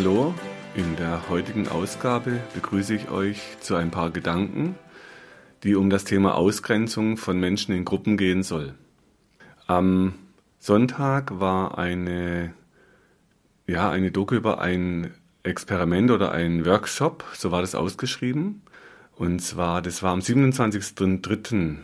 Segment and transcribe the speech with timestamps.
[0.00, 0.32] Hallo,
[0.76, 4.76] in der heutigen Ausgabe begrüße ich euch zu ein paar Gedanken,
[5.64, 8.76] die um das Thema Ausgrenzung von Menschen in Gruppen gehen soll.
[9.66, 10.14] Am
[10.60, 12.54] Sonntag war eine,
[13.66, 18.62] ja, eine Doku über ein Experiment oder ein Workshop, so war das ausgeschrieben.
[19.16, 21.78] Und zwar, das war am 27.03.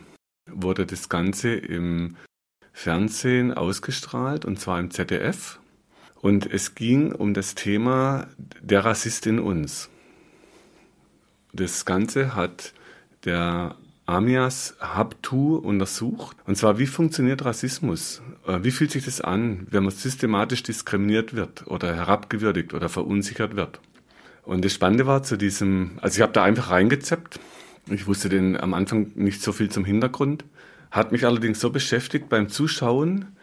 [0.49, 2.15] wurde das Ganze im
[2.71, 5.59] Fernsehen ausgestrahlt und zwar im ZDF.
[6.25, 8.25] Und es ging um das Thema
[8.59, 9.91] der Rassist in uns.
[11.53, 12.73] Das Ganze hat
[13.25, 13.75] der
[14.07, 16.35] Amias Habtu untersucht.
[16.47, 18.23] Und zwar, wie funktioniert Rassismus?
[18.47, 23.55] Äh, wie fühlt sich das an, wenn man systematisch diskriminiert wird oder herabgewürdigt oder verunsichert
[23.55, 23.79] wird?
[24.45, 27.39] Und das Spannende war zu diesem, also ich habe da einfach reingezeppt.
[27.91, 30.43] Ich wusste denn am Anfang nicht so viel zum Hintergrund.
[30.89, 33.34] Hat mich allerdings so beschäftigt beim Zuschauen,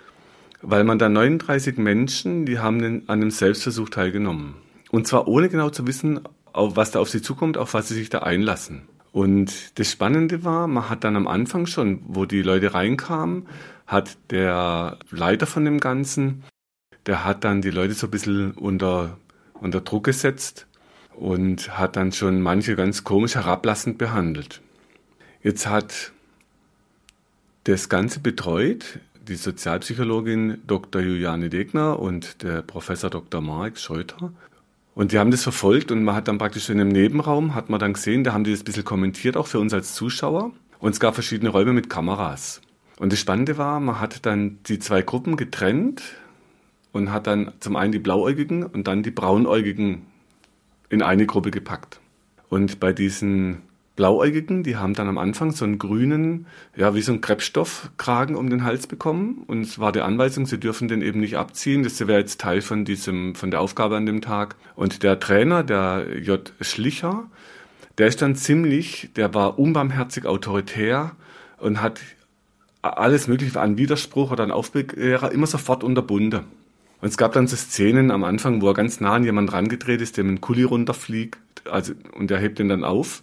[0.62, 4.54] weil man da 39 Menschen, die haben an einem Selbstversuch teilgenommen.
[4.90, 6.20] Und zwar ohne genau zu wissen,
[6.54, 8.82] was da auf sie zukommt, auf was sie sich da einlassen.
[9.10, 13.46] Und das Spannende war, man hat dann am Anfang schon, wo die Leute reinkamen,
[13.86, 16.44] hat der Leiter von dem Ganzen,
[17.06, 19.18] der hat dann die Leute so ein bisschen unter,
[19.54, 20.66] unter Druck gesetzt
[21.14, 24.62] und hat dann schon manche ganz komisch herablassend behandelt.
[25.42, 26.12] Jetzt hat
[27.64, 31.00] das Ganze betreut die Sozialpsychologin Dr.
[31.00, 33.40] Juliane Degner und der Professor Dr.
[33.40, 34.32] Marek Scheuter.
[34.94, 37.80] Und die haben das verfolgt und man hat dann praktisch in einem Nebenraum, hat man
[37.80, 40.52] dann gesehen, da haben die das ein bisschen kommentiert, auch für uns als Zuschauer.
[40.80, 42.60] Und es gab verschiedene Räume mit Kameras.
[42.98, 46.02] Und das Spannende war, man hat dann die zwei Gruppen getrennt
[46.92, 50.02] und hat dann zum einen die Blauäugigen und dann die Braunäugigen
[50.90, 52.00] in eine Gruppe gepackt.
[52.50, 53.62] Und bei diesen
[53.94, 58.48] Blauäugigen, die haben dann am Anfang so einen grünen, ja, wie so ein Kreppstoffkragen um
[58.48, 59.44] den Hals bekommen.
[59.46, 61.82] Und es war die Anweisung, sie dürfen den eben nicht abziehen.
[61.82, 64.56] Das wäre jetzt Teil von diesem, von der Aufgabe an dem Tag.
[64.76, 66.52] Und der Trainer, der J.
[66.60, 67.24] Schlicher,
[67.98, 71.12] der ist dann ziemlich, der war unbarmherzig autoritär
[71.58, 72.00] und hat
[72.80, 76.40] alles mögliche an Widerspruch oder an Aufbegehrer immer sofort unterbunden.
[77.02, 80.00] Und es gab dann so Szenen am Anfang, wo er ganz nah an jemand rangedreht
[80.00, 81.38] ist, dem Kuli runterfliegt,
[81.70, 83.22] also, und der hebt ihn dann auf.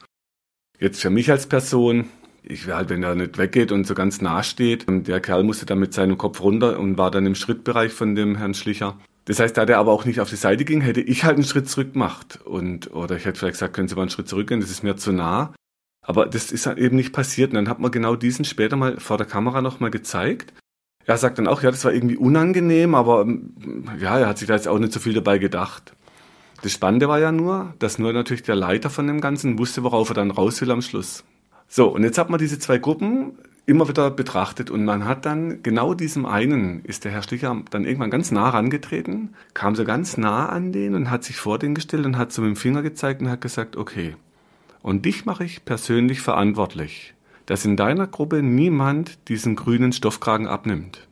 [0.79, 2.06] Jetzt für mich als Person,
[2.41, 5.44] ich wäre halt, wenn er nicht weggeht und so ganz nah steht, und der Kerl
[5.44, 8.97] musste dann mit seinem Kopf runter und war dann im Schrittbereich von dem Herrn Schlicher.
[9.25, 11.44] Das heißt, da der aber auch nicht auf die Seite ging, hätte ich halt einen
[11.44, 12.39] Schritt zurück gemacht.
[12.45, 14.95] Und, oder ich hätte vielleicht gesagt, können Sie mal einen Schritt zurückgehen, das ist mir
[14.95, 15.53] zu nah.
[16.01, 17.51] Aber das ist halt eben nicht passiert.
[17.51, 20.53] Und dann hat man genau diesen später mal vor der Kamera nochmal gezeigt.
[21.06, 23.28] Er sagt dann auch, ja, das war irgendwie unangenehm, aber
[24.00, 25.94] ja, er hat sich da jetzt auch nicht so viel dabei gedacht.
[26.61, 30.09] Das Spannende war ja nur, dass nur natürlich der Leiter von dem Ganzen wusste, worauf
[30.09, 31.23] er dann raus will am Schluss.
[31.67, 33.33] So, und jetzt hat man diese zwei Gruppen
[33.65, 37.85] immer wieder betrachtet und man hat dann genau diesem einen, ist der Herr Schlicher dann
[37.85, 41.75] irgendwann ganz nah rangetreten, kam so ganz nah an den und hat sich vor den
[41.75, 44.15] gestellt und hat so mit dem Finger gezeigt und hat gesagt, okay,
[44.81, 47.13] und dich mache ich persönlich verantwortlich,
[47.45, 51.07] dass in deiner Gruppe niemand diesen grünen Stoffkragen abnimmt.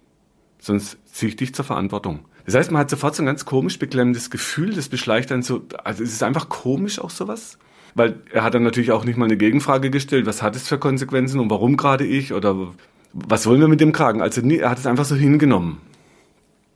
[0.57, 2.25] Sonst ziehe ich dich zur Verantwortung.
[2.47, 5.63] Das heißt, man hat sofort so ein ganz komisch beklemmendes Gefühl, das beschleicht dann so,
[5.83, 7.57] also es ist einfach komisch auch sowas.
[7.93, 10.77] Weil er hat dann natürlich auch nicht mal eine Gegenfrage gestellt, was hat es für
[10.77, 12.73] Konsequenzen und warum gerade ich oder
[13.11, 14.21] was wollen wir mit dem Kragen?
[14.21, 15.81] Also er hat es einfach so hingenommen.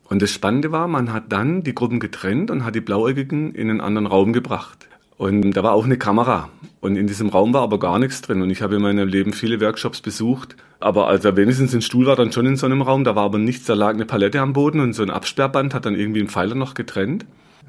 [0.10, 3.70] Und das Spannende war, man hat dann die Gruppen getrennt und hat die Blauäugigen in
[3.70, 4.90] einen anderen Raum gebracht.
[5.22, 6.50] Und da war auch eine Kamera.
[6.80, 8.42] Und in diesem Raum war aber gar nichts drin.
[8.42, 10.56] Und ich habe in meinem Leben viele Workshops besucht.
[10.80, 13.04] Aber also wenigstens ein Stuhl war dann schon in so einem Raum.
[13.04, 13.66] Da war aber nichts.
[13.66, 16.56] Da lag eine Palette am Boden und so ein Absperrband hat dann irgendwie einen Pfeiler
[16.56, 17.28] noch getrennt.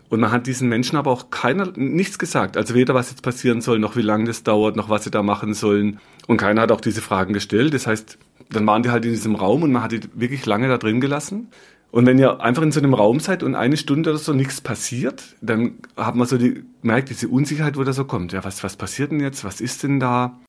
[0.09, 2.57] Und man hat diesen Menschen aber auch keiner, nichts gesagt.
[2.57, 5.23] Also weder was jetzt passieren soll, noch wie lange das dauert, noch was sie da
[5.23, 6.01] machen sollen.
[6.27, 7.75] Und keiner hat auch diese Fragen gestellt.
[7.75, 8.17] Das heißt,
[8.49, 11.03] dann waren die halt in diesem Raum und man hat die wirklich lange da drin
[11.03, 11.49] gelassen.
[11.93, 14.63] Und wenn ihr einfach in so einem Raum seid und eine Stunde oder so nichts
[14.63, 18.33] passiert, dann hat man so die, merkt diese Unsicherheit, wo da so kommt.
[18.33, 19.45] Ja, was, was passiert denn jetzt?
[19.45, 20.41] Was ist denn da?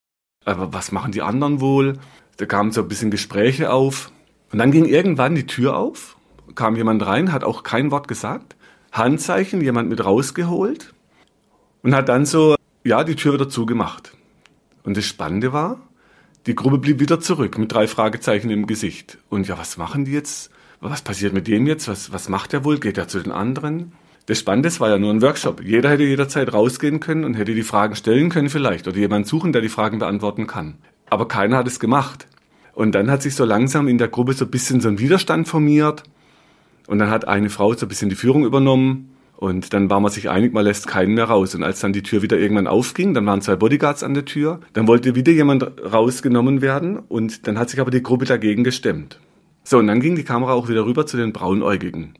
[0.46, 1.98] Aber was machen die anderen wohl?
[2.38, 4.10] Da kamen so ein bisschen Gespräche auf.
[4.52, 6.16] Und dann ging irgendwann die Tür auf,
[6.54, 8.56] kam jemand rein, hat auch kein Wort gesagt.
[8.92, 10.94] Handzeichen, jemand mit rausgeholt
[11.82, 14.16] und hat dann so, ja, die Tür wieder zugemacht.
[14.82, 15.78] Und das Spannende war,
[16.46, 19.18] die Gruppe blieb wieder zurück mit drei Fragezeichen im Gesicht.
[19.28, 20.50] Und ja, was machen die jetzt?
[20.90, 21.88] Was passiert mit dem jetzt?
[21.88, 22.78] Was, was macht er wohl?
[22.78, 23.92] Geht er zu den anderen?
[24.26, 25.62] Das Spannende war ja nur ein Workshop.
[25.62, 29.52] Jeder hätte jederzeit rausgehen können und hätte die Fragen stellen können vielleicht oder jemanden suchen,
[29.52, 30.76] der die Fragen beantworten kann.
[31.10, 32.26] Aber keiner hat es gemacht.
[32.72, 35.46] Und dann hat sich so langsam in der Gruppe so ein bisschen so ein Widerstand
[35.46, 36.04] formiert.
[36.86, 39.10] Und dann hat eine Frau so ein bisschen die Führung übernommen.
[39.36, 41.54] Und dann war man sich einig, man lässt keinen mehr raus.
[41.54, 44.60] Und als dann die Tür wieder irgendwann aufging, dann waren zwei Bodyguards an der Tür,
[44.72, 49.18] dann wollte wieder jemand rausgenommen werden und dann hat sich aber die Gruppe dagegen gestemmt.
[49.64, 52.14] So, und dann ging die Kamera auch wieder rüber zu den Braunäugigen.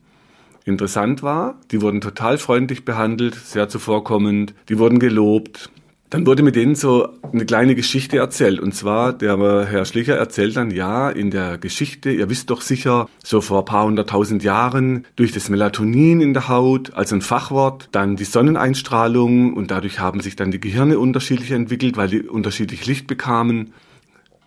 [0.65, 5.71] Interessant war, die wurden total freundlich behandelt, sehr zuvorkommend, die wurden gelobt.
[6.09, 8.61] Dann wurde mit denen so eine kleine Geschichte erzählt.
[8.61, 13.09] Und zwar, der Herr Schlicher erzählt dann, ja, in der Geschichte, ihr wisst doch sicher,
[13.23, 17.89] so vor ein paar hunderttausend Jahren, durch das Melatonin in der Haut, also ein Fachwort,
[17.93, 22.87] dann die Sonneneinstrahlung und dadurch haben sich dann die Gehirne unterschiedlich entwickelt, weil die unterschiedlich
[22.87, 23.73] Licht bekamen.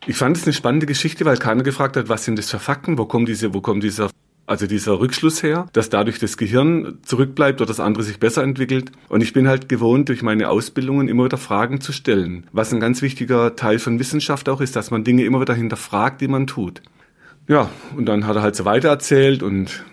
[0.07, 2.97] Ich fand es eine spannende Geschichte, weil keiner gefragt hat, was sind das für Fakten,
[2.97, 4.09] wo kommt diese, wo kommt dieser
[4.45, 8.93] also dieser Rückschluss her, dass dadurch das Gehirn zurückbleibt oder das andere sich besser entwickelt.
[9.09, 12.47] Und ich bin halt gewohnt, durch meine Ausbildungen immer wieder Fragen zu stellen.
[12.53, 16.21] Was ein ganz wichtiger Teil von Wissenschaft auch ist, dass man Dinge immer wieder hinterfragt,
[16.21, 16.81] die man tut.
[17.49, 19.83] Ja, und dann hat er halt so weiter erzählt und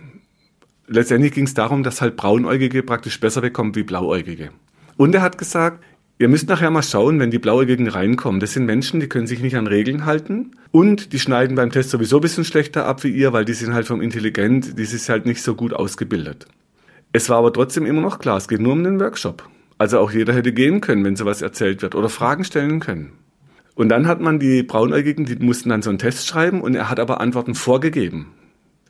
[0.86, 4.50] letztendlich ging es darum, dass halt Braunäugige praktisch besser wegkommen wie Blauäugige.
[4.96, 5.82] Und er hat gesagt,
[6.16, 8.40] Ihr müsst nachher mal schauen, wenn die Blauäugigen reinkommen.
[8.40, 11.90] Das sind Menschen, die können sich nicht an Regeln halten und die schneiden beim Test
[11.90, 15.08] sowieso ein bisschen schlechter ab wie ihr, weil die sind halt vom Intelligent, die sind
[15.08, 16.46] halt nicht so gut ausgebildet.
[17.12, 19.48] Es war aber trotzdem immer noch klar, es geht nur um den Workshop.
[19.76, 23.12] Also auch jeder hätte gehen können, wenn sowas erzählt wird oder Fragen stellen können.
[23.74, 26.90] Und dann hat man die Braunäugigen, die mussten dann so einen Test schreiben und er
[26.90, 28.28] hat aber Antworten vorgegeben.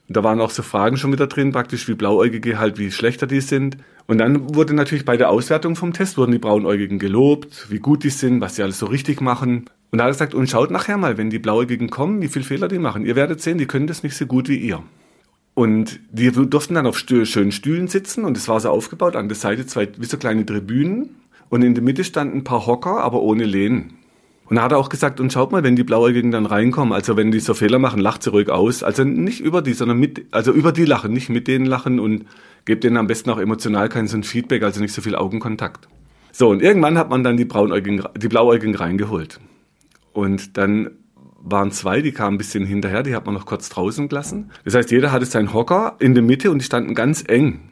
[0.09, 3.41] Da waren auch so Fragen schon wieder drin, praktisch wie Blauäugige halt, wie schlechter die
[3.41, 3.79] sind.
[4.07, 8.05] Und dann wurde natürlich bei der Auswertung vom Test wurden die Braunäugigen gelobt, wie gut
[8.05, 9.65] die sind, was sie alles so richtig machen.
[9.91, 12.43] Und da hat er gesagt, und schaut nachher mal, wenn die Blauäugigen kommen, wie viel
[12.43, 13.07] Fehler die machen.
[13.07, 14.83] Ihr werdet sehen, die können das nicht so gut wie ihr.
[15.55, 19.37] Und die durften dann auf schönen Stühlen sitzen und es war so aufgebaut, an der
[19.37, 21.11] Seite zwei, wie so kleine Tribünen.
[21.49, 23.95] Und in der Mitte standen ein paar Hocker, aber ohne Lehnen.
[24.47, 27.17] Und da hat er auch gesagt, und schaut mal, wenn die Blauäugigen dann reinkommen, also
[27.17, 28.83] wenn die so Fehler machen, lacht sie ruhig aus.
[28.83, 32.27] Also nicht über die, sondern mit, also über die lachen, nicht mit denen lachen und
[32.65, 35.89] gebt denen am besten auch emotional kein so ein Feedback, also nicht so viel Augenkontakt.
[36.33, 39.41] So, und irgendwann hat man dann die Braunäugigen, die Blauäugigen reingeholt.
[40.13, 40.91] Und dann
[41.45, 44.51] waren zwei, die kamen ein bisschen hinterher, die hat man noch kurz draußen gelassen.
[44.65, 47.71] Das heißt, jeder hatte seinen Hocker in der Mitte und die standen ganz eng.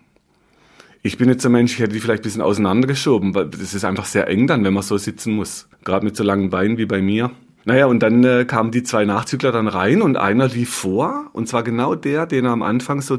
[1.02, 3.84] Ich bin jetzt ein Mensch, ich hätte die vielleicht ein bisschen auseinandergeschoben, weil das ist
[3.84, 5.68] einfach sehr eng dann, wenn man so sitzen muss.
[5.82, 7.32] Gerade mit so langen Beinen wie bei mir.
[7.64, 11.30] Naja, und dann äh, kamen die zwei Nachzügler dann rein und einer lief vor.
[11.32, 13.18] Und zwar genau der, den er am Anfang so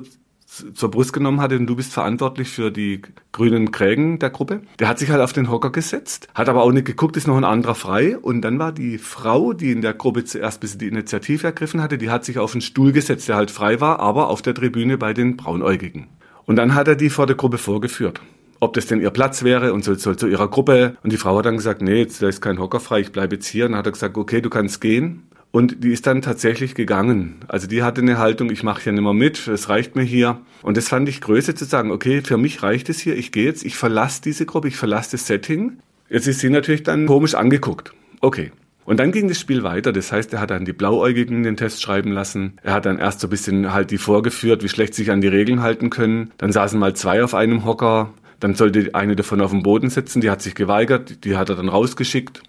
[0.74, 3.02] zur Brust genommen hatte und du bist verantwortlich für die
[3.32, 4.62] grünen Krägen der Gruppe.
[4.80, 7.38] Der hat sich halt auf den Hocker gesetzt, hat aber auch nicht geguckt, ist noch
[7.38, 8.18] ein anderer frei.
[8.18, 11.98] Und dann war die Frau, die in der Gruppe zuerst bis die Initiative ergriffen hatte,
[11.98, 14.98] die hat sich auf einen Stuhl gesetzt, der halt frei war, aber auf der Tribüne
[14.98, 16.08] bei den Braunäugigen.
[16.46, 18.22] Und dann hat er die vor der Gruppe vorgeführt,
[18.60, 20.98] ob das denn ihr Platz wäre und soll, soll zu ihrer Gruppe.
[21.04, 23.36] Und die Frau hat dann gesagt, nee, jetzt, da ist kein Hocker frei, ich bleibe
[23.36, 23.66] jetzt hier.
[23.66, 25.24] Und dann hat er gesagt, okay, du kannst gehen.
[25.54, 27.36] Und die ist dann tatsächlich gegangen.
[27.48, 30.42] Also die hatte eine Haltung, ich mache hier nicht mehr mit, es reicht mir hier.
[30.64, 33.46] Und das fand ich Größe zu sagen, okay, für mich reicht es hier, ich gehe
[33.46, 35.78] jetzt, ich verlasse diese Gruppe, ich verlasse das Setting.
[36.10, 37.94] Jetzt ist sie natürlich dann komisch angeguckt.
[38.20, 38.52] Okay,
[38.86, 39.94] und dann ging das Spiel weiter.
[39.94, 42.54] Das heißt, er hat dann die Blauäugigen den Test schreiben lassen.
[42.64, 45.28] Er hat dann erst so ein bisschen halt die vorgeführt, wie schlecht sich an die
[45.28, 46.32] Regeln halten können.
[46.38, 48.12] Dann saßen mal zwei auf einem Hocker.
[48.40, 50.20] Dann sollte eine davon auf dem Boden sitzen.
[50.20, 51.24] Die hat sich geweigert.
[51.26, 52.42] Die hat er dann rausgeschickt.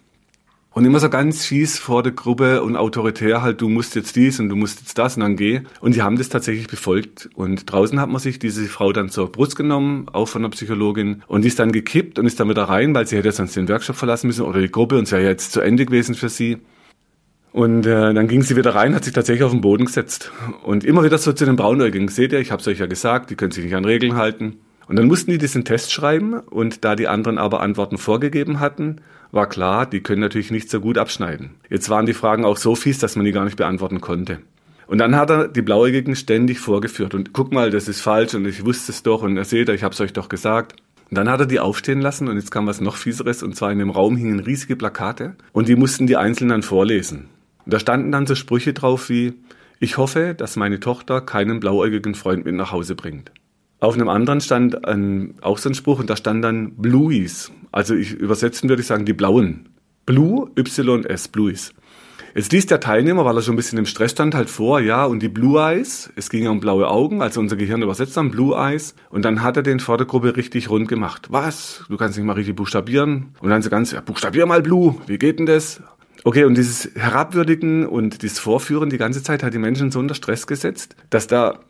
[0.74, 4.40] Und immer so ganz fies vor der Gruppe und autoritär halt, du musst jetzt dies
[4.40, 5.60] und du musst jetzt das und dann geh.
[5.80, 7.30] Und die haben das tatsächlich befolgt.
[7.36, 11.22] Und draußen hat man sich diese Frau dann zur Brust genommen, auch von der Psychologin.
[11.28, 13.68] Und die ist dann gekippt und ist dann wieder rein, weil sie hätte sonst den
[13.68, 16.58] Workshop verlassen müssen oder die Gruppe und es wäre jetzt zu Ende gewesen für sie.
[17.52, 20.32] Und äh, dann ging sie wieder rein, hat sich tatsächlich auf den Boden gesetzt.
[20.64, 23.30] Und immer wieder so zu den Braunäugigen, seht ihr, ich habe es euch ja gesagt,
[23.30, 24.56] die können sich nicht an Regeln halten.
[24.88, 29.00] Und dann mussten die diesen Test schreiben und da die anderen aber Antworten vorgegeben hatten,
[29.34, 31.50] war klar, die können natürlich nicht so gut abschneiden.
[31.68, 34.40] Jetzt waren die Fragen auch so fies, dass man die gar nicht beantworten konnte.
[34.86, 38.46] Und dann hat er die Blauäugigen ständig vorgeführt und guck mal, das ist falsch und
[38.46, 40.76] ich wusste es doch und ihr seht, ich habe es euch doch gesagt.
[41.10, 43.72] Und dann hat er die aufstehen lassen und jetzt kam was noch fieseres und zwar
[43.72, 47.28] in dem Raum hingen riesige Plakate und die mussten die einzeln dann vorlesen.
[47.64, 49.34] Und da standen dann so Sprüche drauf wie,
[49.80, 53.32] ich hoffe, dass meine Tochter keinen blauäugigen Freund mit nach Hause bringt.
[53.84, 57.52] Auf einem anderen stand ein, auch so ein Spruch und da stand dann Blues.
[57.70, 59.68] Also ich übersetzen würde ich sagen die Blauen.
[60.06, 61.74] Blue, Y-S, Blues.
[62.34, 65.04] Jetzt liest der Teilnehmer, weil er schon ein bisschen im Stress stand, halt vor, ja,
[65.04, 68.30] und die Blue Eyes, es ging ja um blaue Augen, also unser Gehirn übersetzt dann
[68.30, 71.26] Blue Eyes, und dann hat er den vor der Gruppe richtig rund gemacht.
[71.30, 71.84] Was?
[71.90, 73.34] Du kannst nicht mal richtig buchstabieren?
[73.40, 75.82] Und dann so ganz, ja, buchstabier mal Blue, wie geht denn das?
[76.24, 80.14] Okay, und dieses Herabwürdigen und dieses Vorführen die ganze Zeit hat die Menschen so unter
[80.14, 81.60] Stress gesetzt, dass da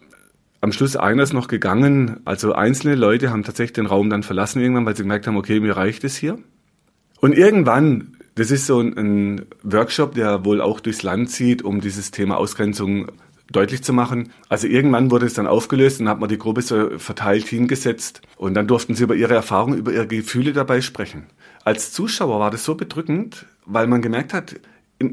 [0.65, 2.21] am Schluss einer ist noch gegangen.
[2.25, 5.61] Also einzelne Leute haben tatsächlich den Raum dann verlassen irgendwann, weil sie gemerkt haben, okay,
[5.61, 6.39] mir reicht es hier.
[7.21, 11.83] Und irgendwann, das ist so ein, ein Workshop, der wohl auch durchs Land zieht, um
[11.83, 13.09] dieses Thema Ausgrenzung
[13.53, 14.31] deutlich zu machen.
[14.49, 18.55] Also irgendwann wurde es dann aufgelöst und hat man die Gruppe so verteilt hingesetzt und
[18.55, 21.27] dann durften sie über ihre Erfahrungen, über ihre Gefühle dabei sprechen.
[21.65, 24.57] Als Zuschauer war das so bedrückend, weil man gemerkt hat,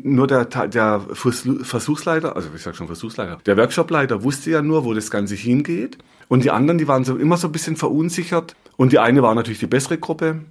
[0.03, 4.93] nur der, der Versuchsleiter, also ich sag schon Versuchsleiter, der Workshopleiter wusste ja nur, wo
[4.93, 5.97] das Ganze hingeht.
[6.27, 8.55] Und die anderen, die waren so immer so ein bisschen verunsichert.
[8.77, 10.41] Und die eine war natürlich die bessere Gruppe.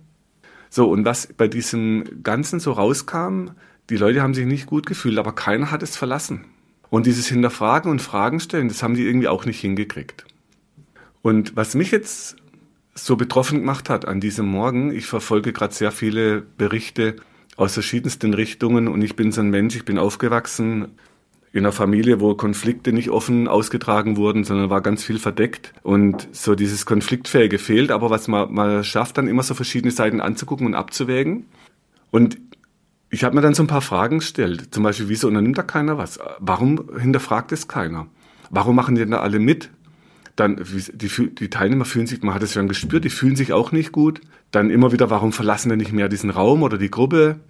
[0.68, 3.48] So, und was bei diesem Ganzen so rauskam,
[3.88, 6.44] die Leute haben sich nicht gut gefühlt, aber keiner hat es verlassen.
[6.90, 10.26] Und dieses Hinterfragen und Fragen stellen, das haben die irgendwie auch nicht hingekriegt.
[11.22, 12.36] Und was mich jetzt
[12.94, 17.16] so betroffen gemacht hat an diesem Morgen, ich verfolge gerade sehr viele Berichte
[17.60, 20.88] aus verschiedensten Richtungen und ich bin so ein Mensch, ich bin aufgewachsen
[21.52, 26.26] in einer Familie, wo Konflikte nicht offen ausgetragen wurden, sondern war ganz viel verdeckt und
[26.32, 30.66] so dieses Konfliktfähige fehlt, aber was man, man schafft, dann immer so verschiedene Seiten anzugucken
[30.66, 31.46] und abzuwägen.
[32.10, 32.38] Und
[33.10, 35.98] ich habe mir dann so ein paar Fragen gestellt, zum Beispiel, wieso unternimmt da keiner
[35.98, 36.18] was?
[36.38, 38.06] Warum hinterfragt es keiner?
[38.48, 39.68] Warum machen die denn da alle mit?
[40.34, 40.64] Dann,
[40.94, 43.92] die, die Teilnehmer fühlen sich, man hat es schon gespürt, die fühlen sich auch nicht
[43.92, 44.22] gut.
[44.50, 47.40] Dann immer wieder, warum verlassen denn nicht mehr diesen Raum oder die Gruppe?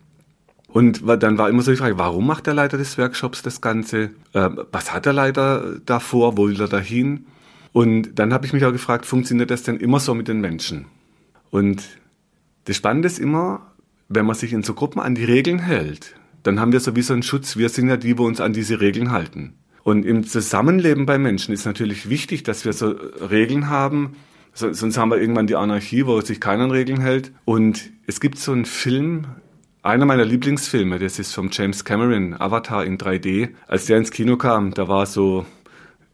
[0.73, 4.11] Und dann war immer so die Frage, warum macht der Leiter des Workshops das Ganze?
[4.33, 6.37] Äh, was hat der Leiter davor?
[6.37, 7.27] Wo will er dahin?
[7.73, 10.87] Und dann habe ich mich auch gefragt, funktioniert das denn immer so mit den Menschen?
[11.51, 11.83] Und
[12.65, 13.73] das Spannende ist immer,
[14.09, 17.23] wenn man sich in so Gruppen an die Regeln hält, dann haben wir sowieso einen
[17.23, 17.57] Schutz.
[17.57, 19.55] Wir sind ja die, wo uns an diese Regeln halten.
[19.83, 22.91] Und im Zusammenleben bei Menschen ist natürlich wichtig, dass wir so
[23.31, 24.15] Regeln haben,
[24.53, 27.33] sonst haben wir irgendwann die Anarchie, wo sich keiner an Regeln hält.
[27.45, 29.27] Und es gibt so einen Film,
[29.83, 33.51] einer meiner Lieblingsfilme, das ist vom James Cameron, Avatar in 3D.
[33.67, 35.47] Als der ins Kino kam, da war so,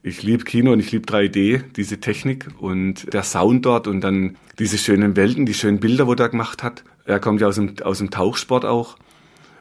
[0.02, 4.36] ich liebe Kino und ich liebe 3D, diese Technik und der Sound dort und dann
[4.58, 6.84] diese schönen Welten, die schönen Bilder, wo er gemacht hat.
[7.04, 8.96] Er kommt ja aus dem, aus dem Tauchsport auch.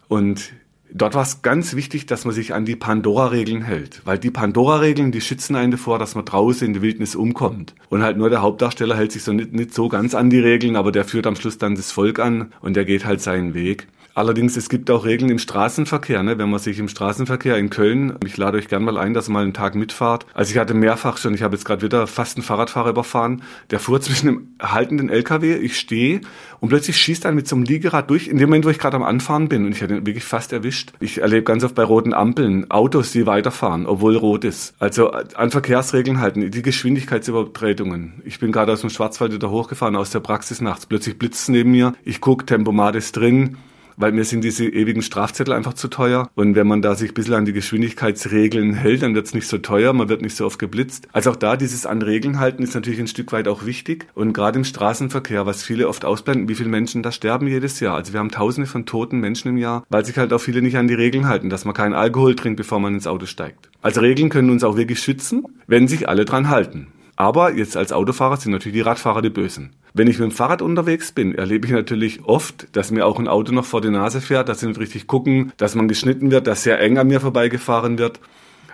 [0.08, 0.54] Und
[0.94, 4.02] dort war es ganz wichtig, dass man sich an die Pandora-Regeln hält.
[4.06, 7.74] Weil die Pandora-Regeln, die schützen einen davor, dass man draußen in der Wildnis umkommt.
[7.90, 10.76] Und halt nur der Hauptdarsteller hält sich so nicht, nicht so ganz an die Regeln,
[10.76, 13.88] aber der führt am Schluss dann das Volk an und der geht halt seinen Weg.
[14.18, 16.38] Allerdings, es gibt auch Regeln im Straßenverkehr, ne?
[16.38, 19.34] wenn man sich im Straßenverkehr in Köln, ich lade euch gern mal ein, dass ihr
[19.34, 20.26] mal einen Tag mitfahrt.
[20.34, 23.82] Also ich hatte mehrfach schon, ich habe jetzt gerade wieder fast einen Fahrradfahrer überfahren, der
[23.82, 26.22] fuhr zwischen dem haltenden LKW, ich stehe
[26.62, 28.96] und plötzlich schießt er mit so einem Liegerad durch, in dem Moment, wo ich gerade
[28.96, 30.94] am Anfahren bin und ich hatte ihn wirklich fast erwischt.
[31.02, 34.76] Ich erlebe ganz oft bei roten Ampeln Autos, die weiterfahren, obwohl rot ist.
[34.80, 38.22] Also an Verkehrsregeln halten, die Geschwindigkeitsübertretungen.
[38.24, 40.86] Ich bin gerade aus dem Schwarzwald wieder hochgefahren, aus der Praxis nachts.
[40.86, 43.58] Plötzlich blitzt neben mir, ich gucke, Tempomat ist drin,
[43.98, 46.30] weil mir sind diese ewigen Strafzettel einfach zu teuer.
[46.36, 49.48] Und wenn man da sich ein bisschen an die Geschwindigkeitsregeln hält, dann wird es nicht
[49.48, 51.08] so teuer, man wird nicht so oft geblitzt.
[51.12, 54.08] Also auch da dieses an Regeln halten ist natürlich ein Stück weit auch wichtig.
[54.14, 57.96] Und gerade im Straßenverkehr, was viele oft ausblenden, wie viele Menschen da sterben jedes Jahr.
[57.96, 60.78] Also wir haben tausende von toten Menschen im Jahr, weil sich halt auch viele nicht
[60.78, 63.70] an die Regeln halten, dass man keinen Alkohol trinkt, bevor man ins Auto steigt.
[63.82, 66.88] Also Regeln können uns auch wirklich schützen, wenn sich alle dran halten.
[67.16, 69.72] Aber jetzt als Autofahrer sind natürlich die Radfahrer die Bösen.
[69.98, 73.30] Wenn ich mit dem Fahrrad unterwegs bin, erlebe ich natürlich oft, dass mir auch ein
[73.30, 76.48] Auto noch vor die Nase fährt, dass sie nicht richtig gucken, dass man geschnitten wird,
[76.48, 78.20] dass sehr eng an mir vorbeigefahren wird.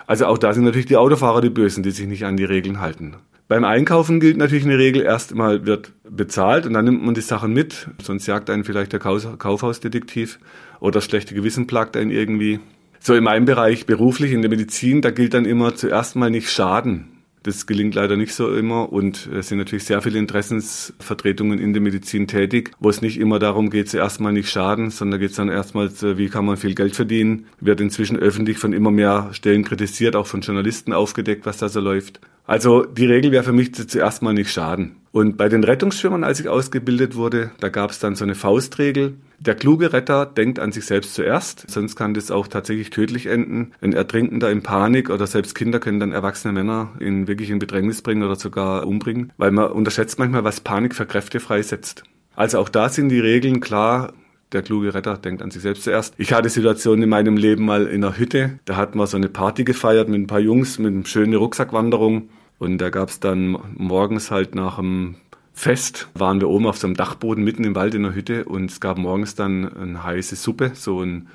[0.08, 2.80] Also auch da sind natürlich die Autofahrer die Bösen, die sich nicht an die Regeln
[2.80, 3.18] halten.
[3.46, 7.20] Beim Einkaufen gilt natürlich eine Regel, erst mal wird bezahlt und dann nimmt man die
[7.20, 10.40] Sachen mit, sonst jagt einen vielleicht der Kaufhausdetektiv
[10.80, 12.58] oder das schlechte Gewissen plagt einen irgendwie.
[12.98, 16.50] So in meinem Bereich beruflich, in der Medizin, da gilt dann immer zuerst mal nicht
[16.50, 17.11] schaden.
[17.42, 21.82] Das gelingt leider nicht so immer und es sind natürlich sehr viele Interessensvertretungen in der
[21.82, 25.36] Medizin tätig, wo es nicht immer darum geht, zuerst mal nicht schaden, sondern geht es
[25.36, 27.46] dann erstmal, wie kann man viel Geld verdienen.
[27.60, 31.80] Wird inzwischen öffentlich von immer mehr Stellen kritisiert, auch von Journalisten aufgedeckt, was da so
[31.80, 32.20] läuft.
[32.46, 34.96] Also die Regel wäre für mich zuerst mal nicht schaden.
[35.12, 39.14] Und bei den Rettungsschwimmern, als ich ausgebildet wurde, da gab es dann so eine Faustregel.
[39.44, 43.72] Der kluge Retter denkt an sich selbst zuerst, sonst kann das auch tatsächlich tödlich enden.
[43.80, 48.02] Ein Ertrinkender in Panik oder selbst Kinder können dann erwachsene Männer in wirklich in Bedrängnis
[48.02, 52.04] bringen oder sogar umbringen, weil man unterschätzt manchmal, was Panik für Kräfte freisetzt.
[52.36, 54.12] Also auch da sind die Regeln klar.
[54.52, 56.14] Der kluge Retter denkt an sich selbst zuerst.
[56.18, 58.60] Ich hatte Situationen in meinem Leben mal in einer Hütte.
[58.64, 62.28] Da hatten wir so eine Party gefeiert mit ein paar Jungs, mit einer schönen Rucksackwanderung.
[62.60, 65.16] Und da gab es dann morgens halt nach dem
[65.62, 68.68] Fest, waren wir oben auf so einem Dachboden mitten im Wald in der Hütte und
[68.68, 71.28] es gab morgens dann eine heiße Suppe, so ein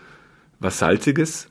[0.60, 1.48] was Salziges.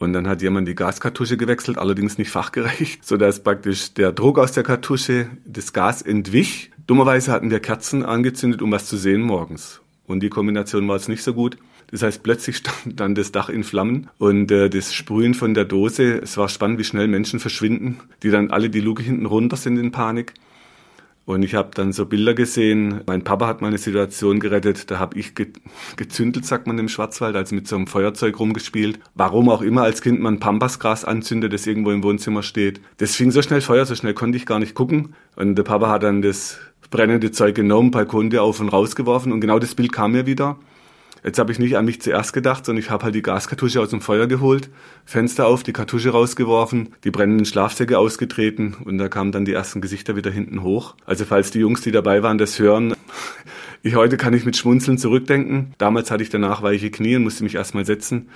[0.00, 4.50] Und dann hat jemand die Gaskartusche gewechselt, allerdings nicht fachgerecht, sodass praktisch der Druck aus
[4.50, 6.72] der Kartusche das Gas entwich.
[6.88, 9.80] Dummerweise hatten wir Kerzen angezündet, um was zu sehen morgens.
[10.08, 11.56] Und die Kombination war jetzt nicht so gut.
[11.92, 15.64] Das heißt, plötzlich stand dann das Dach in Flammen und äh, das Sprühen von der
[15.64, 19.56] Dose, es war spannend, wie schnell Menschen verschwinden, die dann alle die Luke hinten runter
[19.56, 20.34] sind in Panik.
[21.26, 23.00] Und ich habe dann so Bilder gesehen.
[23.06, 24.92] Mein Papa hat mal eine Situation gerettet.
[24.92, 25.48] Da habe ich ge
[25.96, 29.00] gezündelt, sagt man im Schwarzwald, also mit so einem Feuerzeug rumgespielt.
[29.16, 32.80] Warum auch immer als Kind man Pampasgras anzündet, das irgendwo im Wohnzimmer steht.
[32.98, 35.14] Das fing so schnell Feuer, so schnell konnte ich gar nicht gucken.
[35.34, 39.32] Und der Papa hat dann das brennende Zeug genommen, Balkonde auf und rausgeworfen.
[39.32, 40.56] Und genau das Bild kam mir wieder.
[41.24, 43.90] Jetzt habe ich nicht an mich zuerst gedacht, sondern ich habe halt die Gaskartusche aus
[43.90, 44.70] dem Feuer geholt,
[45.04, 49.80] Fenster auf, die Kartusche rausgeworfen, die brennenden Schlafsäcke ausgetreten und da kamen dann die ersten
[49.80, 50.94] Gesichter wieder hinten hoch.
[51.04, 52.94] Also falls die Jungs, die dabei waren, das hören,
[53.82, 55.74] ich heute kann ich mit Schmunzeln zurückdenken.
[55.78, 58.28] Damals hatte ich danach weiche Knie und musste mich erstmal setzen.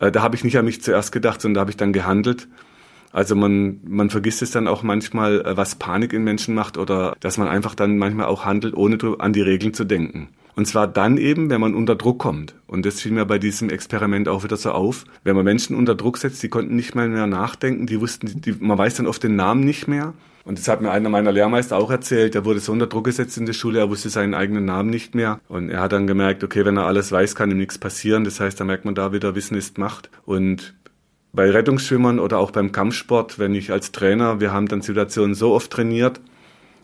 [0.00, 2.48] Äh, da habe ich nicht an mich zuerst gedacht, sondern da habe ich dann gehandelt.
[3.12, 7.16] Also man, man vergisst es dann auch manchmal, äh, was Panik in Menschen macht oder
[7.20, 10.28] dass man einfach dann manchmal auch handelt, ohne an die Regeln zu denken.
[10.56, 12.54] Und zwar dann eben, wenn man unter Druck kommt.
[12.66, 15.04] Und das fiel mir bei diesem Experiment auch wieder so auf.
[15.24, 18.52] Wenn man Menschen unter Druck setzt, die konnten nicht mal mehr nachdenken, die wussten, die,
[18.52, 20.14] man weiß dann oft den Namen nicht mehr.
[20.44, 22.34] Und das hat mir einer meiner Lehrmeister auch erzählt.
[22.34, 25.14] Der wurde so unter Druck gesetzt in der Schule, er wusste seinen eigenen Namen nicht
[25.14, 25.40] mehr.
[25.48, 28.24] Und er hat dann gemerkt, okay, wenn er alles weiß, kann ihm nichts passieren.
[28.24, 30.10] Das heißt, da merkt man da wieder, Wissen ist Macht.
[30.24, 30.74] Und
[31.32, 35.52] bei Rettungsschwimmern oder auch beim Kampfsport, wenn ich als Trainer, wir haben dann Situationen so
[35.52, 36.20] oft trainiert,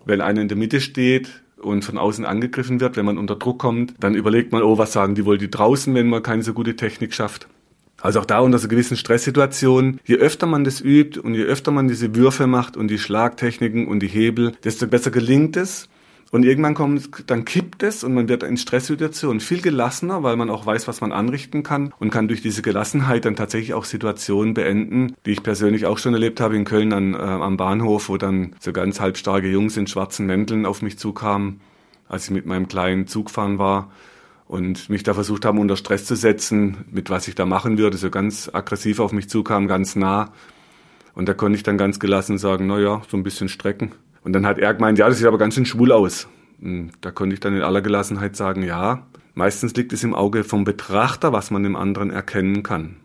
[0.07, 3.59] wenn einer in der Mitte steht, und von außen angegriffen wird, wenn man unter Druck
[3.59, 6.53] kommt, dann überlegt man, oh, was sagen die wohl die draußen, wenn man keine so
[6.53, 7.49] gute Technik schafft.
[8.01, 11.71] Also auch da unter so gewissen Stresssituationen, je öfter man das übt und je öfter
[11.71, 15.89] man diese Würfe macht und die Schlagtechniken und die Hebel, desto besser gelingt es.
[16.33, 20.49] Und irgendwann kommt, dann kippt es und man wird in Stresssituationen viel gelassener, weil man
[20.49, 24.55] auch weiß, was man anrichten kann und kann durch diese Gelassenheit dann tatsächlich auch Situationen
[24.55, 28.17] beenden, die ich persönlich auch schon erlebt habe in Köln an, äh, am Bahnhof, wo
[28.17, 31.61] dann so ganz halbstarke Jungs in schwarzen Mänteln auf mich zukamen,
[32.09, 33.91] als ich mit meinem kleinen Zug fahren war
[34.47, 37.97] und mich da versucht haben, unter Stress zu setzen, mit was ich da machen würde,
[37.97, 40.33] so ganz aggressiv auf mich zukam, ganz nah.
[41.13, 43.91] Und da konnte ich dann ganz gelassen sagen, na ja, so ein bisschen strecken.
[44.23, 46.29] Und dann hat er gemeint, ja, das sieht aber ganz schön schwul aus.
[46.61, 50.45] Und da konnte ich dann in aller Gelassenheit sagen, ja, meistens liegt es im Auge
[50.45, 52.97] vom Betrachter, was man im anderen erkennen kann.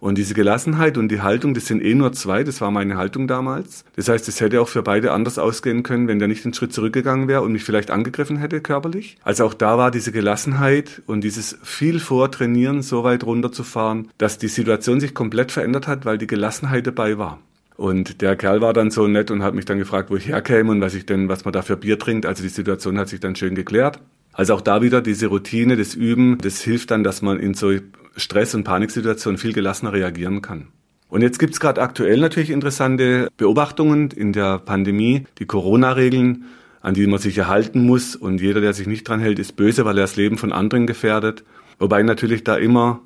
[0.00, 3.26] Und diese Gelassenheit und die Haltung, das sind eh nur zwei, das war meine Haltung
[3.26, 3.84] damals.
[3.96, 6.72] Das heißt, es hätte auch für beide anders ausgehen können, wenn der nicht einen Schritt
[6.72, 9.16] zurückgegangen wäre und mich vielleicht angegriffen hätte körperlich.
[9.24, 14.48] Also auch da war diese Gelassenheit und dieses viel Vortrainieren so weit runterzufahren, dass die
[14.48, 17.40] Situation sich komplett verändert hat, weil die Gelassenheit dabei war.
[17.78, 20.72] Und der Kerl war dann so nett und hat mich dann gefragt, wo ich herkäme
[20.72, 22.26] und was ich denn, was man da für Bier trinkt.
[22.26, 24.00] Also die Situation hat sich dann schön geklärt.
[24.32, 27.70] Also auch da wieder diese Routine, das Üben, das hilft dann, dass man in so
[28.16, 30.66] Stress- und Paniksituationen viel gelassener reagieren kann.
[31.08, 36.46] Und jetzt gibt's gerade aktuell natürlich interessante Beobachtungen in der Pandemie, die Corona-Regeln,
[36.80, 38.16] an die man sich erhalten muss.
[38.16, 40.88] Und jeder, der sich nicht dran hält, ist böse, weil er das Leben von anderen
[40.88, 41.44] gefährdet.
[41.78, 43.02] Wobei natürlich da immer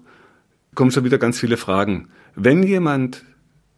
[0.75, 2.09] kommen schon wieder ganz viele Fragen.
[2.35, 3.23] Wenn jemand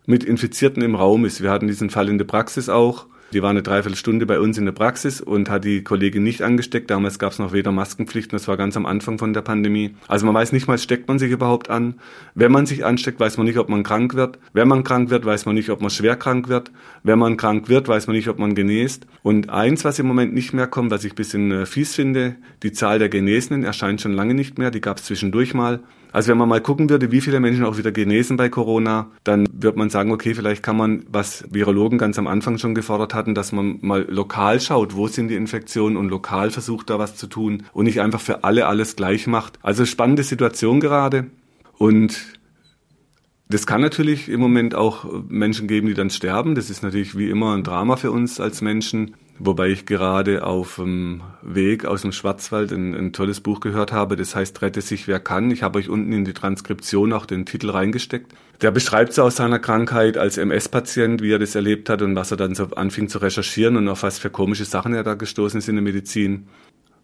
[0.07, 1.43] mit Infizierten im Raum ist.
[1.43, 3.07] Wir hatten diesen Fall in der Praxis auch.
[3.33, 6.89] Die war eine Dreiviertelstunde bei uns in der Praxis und hat die Kollegin nicht angesteckt.
[6.89, 9.97] Damals gab es noch weder Maskenpflichten, das war ganz am Anfang von der Pandemie.
[10.07, 11.95] Also man weiß nicht mal, steckt man sich überhaupt an.
[12.37, 14.39] Wenn man sich ansteckt, weiß man nicht, ob man krank wird.
[14.53, 16.71] Wenn man krank wird, weiß man nicht, ob man schwer krank wird.
[17.03, 19.09] Wenn man krank wird, weiß man nicht, ob man genest.
[19.25, 22.37] Und eins, was im Moment nicht mehr kommt, was ich ein bisschen äh, fies finde,
[22.63, 24.71] die Zahl der Genesenen erscheint schon lange nicht mehr.
[24.71, 25.81] Die gab es zwischendurch mal.
[26.15, 29.49] Also wenn man mal gucken würde, wie viele Menschen auch wieder genesen bei Corona, dann
[29.53, 33.35] wird man sagen, okay, vielleicht kann man, was Virologen ganz am Anfang schon gefordert hatten,
[33.35, 37.27] dass man mal lokal schaut, wo sind die Infektionen und lokal versucht da was zu
[37.27, 39.59] tun und nicht einfach für alle alles gleich macht.
[39.63, 41.27] Also spannende Situation gerade
[41.79, 42.39] und
[43.49, 46.55] das kann natürlich im Moment auch Menschen geben, die dann sterben.
[46.55, 49.17] Das ist natürlich wie immer ein Drama für uns als Menschen.
[49.39, 54.15] Wobei ich gerade auf dem Weg aus dem Schwarzwald ein, ein, tolles Buch gehört habe,
[54.15, 55.51] das heißt Rette sich wer kann.
[55.51, 58.33] Ich habe euch unten in die Transkription auch den Titel reingesteckt.
[58.63, 62.31] Der beschreibt so aus seiner Krankheit als MS-Patient, wie er das erlebt hat und was
[62.31, 65.59] er dann so anfing zu recherchieren und auf was für komische Sachen er da gestoßen
[65.59, 66.47] ist in der Medizin.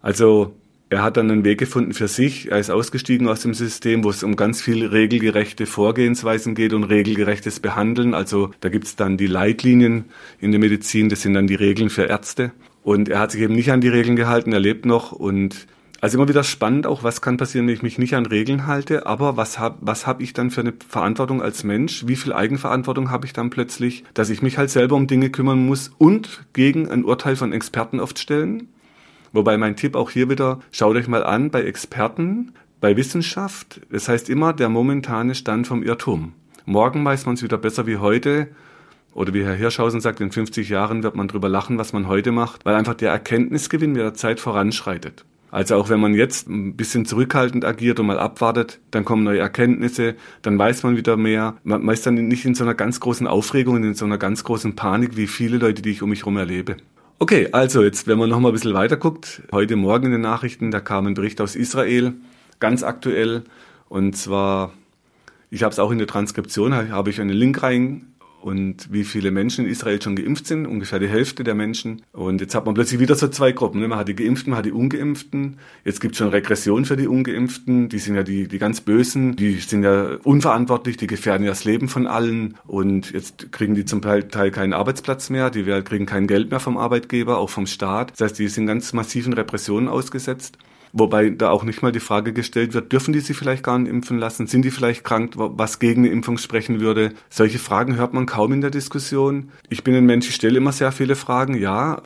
[0.00, 0.54] Also
[0.90, 2.50] er hat dann einen Weg gefunden für sich.
[2.50, 6.82] Er ist ausgestiegen aus dem System, wo es um ganz viel regelgerechte Vorgehensweisen geht und
[6.82, 8.12] regelgerechtes Behandeln.
[8.12, 10.06] Also da gibt's dann die Leitlinien
[10.40, 12.50] in der Medizin, das sind dann die Regeln für Ärzte.
[12.82, 15.68] Und er hat sich eben nicht an die Regeln gehalten, er lebt noch und
[16.00, 19.06] also immer wieder spannend auch, was kann passieren, wenn ich mich nicht an Regeln halte,
[19.06, 22.06] aber was habe was hab ich dann für eine Verantwortung als Mensch?
[22.06, 25.66] Wie viel Eigenverantwortung habe ich dann plötzlich, dass ich mich halt selber um Dinge kümmern
[25.66, 28.68] muss und gegen ein Urteil von Experten oft stellen?
[29.32, 34.08] Wobei mein Tipp auch hier wieder, schaut euch mal an bei Experten, bei Wissenschaft, das
[34.08, 36.32] heißt immer der momentane Stand vom Irrtum.
[36.66, 38.48] Morgen weiß man es wieder besser wie heute.
[39.12, 42.30] Oder wie Herr Hirschhausen sagt, in 50 Jahren wird man drüber lachen, was man heute
[42.30, 45.24] macht, weil einfach der Erkenntnisgewinn mit der Zeit voranschreitet.
[45.50, 49.40] Also auch wenn man jetzt ein bisschen zurückhaltend agiert und mal abwartet, dann kommen neue
[49.40, 51.56] Erkenntnisse, dann weiß man wieder mehr.
[51.64, 54.44] Man ist dann nicht in so einer ganz großen Aufregung und in so einer ganz
[54.44, 56.76] großen Panik, wie viele Leute, die ich um mich herum erlebe.
[57.22, 60.20] Okay, also jetzt, wenn man noch mal ein bisschen weiter guckt, heute Morgen in den
[60.22, 62.14] Nachrichten, da kam ein Bericht aus Israel,
[62.60, 63.44] ganz aktuell,
[63.90, 64.72] und zwar,
[65.50, 68.09] ich habe es auch in der Transkription, habe ich einen Link rein
[68.42, 72.02] und wie viele Menschen in Israel schon geimpft sind, ungefähr die Hälfte der Menschen.
[72.12, 73.80] Und jetzt hat man plötzlich wieder so zwei Gruppen.
[73.80, 73.88] Ne?
[73.88, 75.58] Man hat die Geimpften, man hat die Ungeimpften.
[75.84, 77.88] Jetzt gibt es schon Regression für die Ungeimpften.
[77.88, 81.64] Die sind ja die, die ganz Bösen, die sind ja unverantwortlich, die gefährden ja das
[81.64, 82.56] Leben von allen.
[82.66, 86.78] Und jetzt kriegen die zum Teil keinen Arbeitsplatz mehr, die kriegen kein Geld mehr vom
[86.78, 88.12] Arbeitgeber, auch vom Staat.
[88.12, 90.58] Das heißt, die sind ganz massiven Repressionen ausgesetzt.
[90.92, 93.90] Wobei da auch nicht mal die Frage gestellt wird, dürfen die sich vielleicht gar nicht
[93.90, 94.46] impfen lassen?
[94.46, 97.12] Sind die vielleicht krank, was gegen eine Impfung sprechen würde?
[97.28, 99.50] Solche Fragen hört man kaum in der Diskussion.
[99.68, 102.02] Ich bin ein Mensch, ich stelle immer sehr viele Fragen, ja.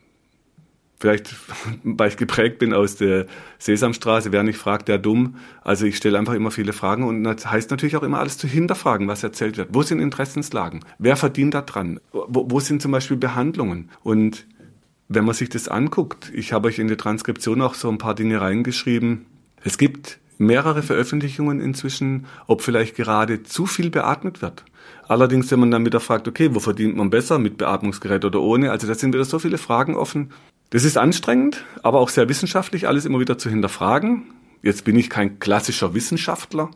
[1.01, 1.35] Vielleicht,
[1.83, 3.27] weil ich geprägt bin aus der
[3.59, 5.37] Sesamstraße, wer nicht fragt, der dumm.
[5.63, 8.47] Also ich stelle einfach immer viele Fragen und das heißt natürlich auch immer alles zu
[8.47, 9.71] hinterfragen, was erzählt wird.
[9.73, 10.81] Wo sind Interessenslagen?
[10.99, 12.01] Wer verdient da dran?
[12.13, 13.91] Wo, wo sind zum Beispiel Behandlungen?
[14.03, 14.47] Und
[15.09, 18.15] wenn man sich das anguckt, ich habe euch in die Transkription auch so ein paar
[18.15, 19.27] Dinge reingeschrieben.
[19.63, 24.65] Es gibt mehrere Veröffentlichungen inzwischen, ob vielleicht gerade zu viel beatmet wird.
[25.07, 28.71] Allerdings, wenn man dann wieder fragt, okay, wo verdient man besser, mit Beatmungsgerät oder ohne?
[28.71, 30.33] Also da sind wieder so viele Fragen offen.
[30.71, 34.25] Das ist anstrengend, aber auch sehr wissenschaftlich, alles immer wieder zu hinterfragen.
[34.63, 36.71] Jetzt bin ich kein klassischer Wissenschaftler,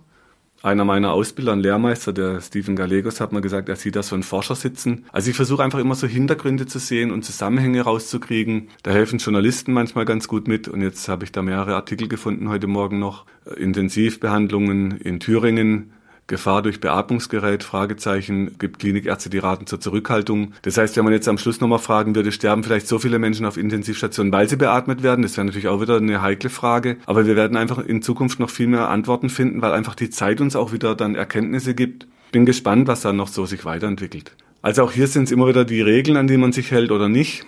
[0.62, 4.14] einer meiner Ausbilder, ein Lehrmeister, der Stephen Gallegos, hat mir gesagt, er sieht da so
[4.14, 5.05] einen Forscher sitzen.
[5.12, 8.68] Also ich versuche einfach immer so Hintergründe zu sehen und Zusammenhänge rauszukriegen.
[8.83, 10.66] Da helfen Journalisten manchmal ganz gut mit.
[10.66, 13.25] Und jetzt habe ich da mehrere Artikel gefunden heute Morgen noch.
[13.57, 15.92] Intensivbehandlungen in Thüringen
[16.29, 20.53] Gefahr durch Beatmungsgerät, Fragezeichen, gibt Klinikärzte, die raten zur Zurückhaltung.
[20.62, 23.47] Das heißt, wenn man jetzt am Schluss nochmal fragen würde, sterben vielleicht so viele Menschen
[23.47, 26.99] auf Intensivstationen, weil sie beatmet werden, das wäre natürlich auch wieder eine heikle Frage.
[27.07, 30.43] Aber wir werden einfach in Zukunft noch viel mehr Antworten finden, weil einfach die Zeit
[30.43, 32.07] uns auch wieder dann Erkenntnisse gibt.
[32.31, 34.33] Bin gespannt, was dann noch so sich weiterentwickelt.
[34.61, 37.09] Also auch hier sind es immer wieder die Regeln, an die man sich hält oder
[37.09, 37.47] nicht.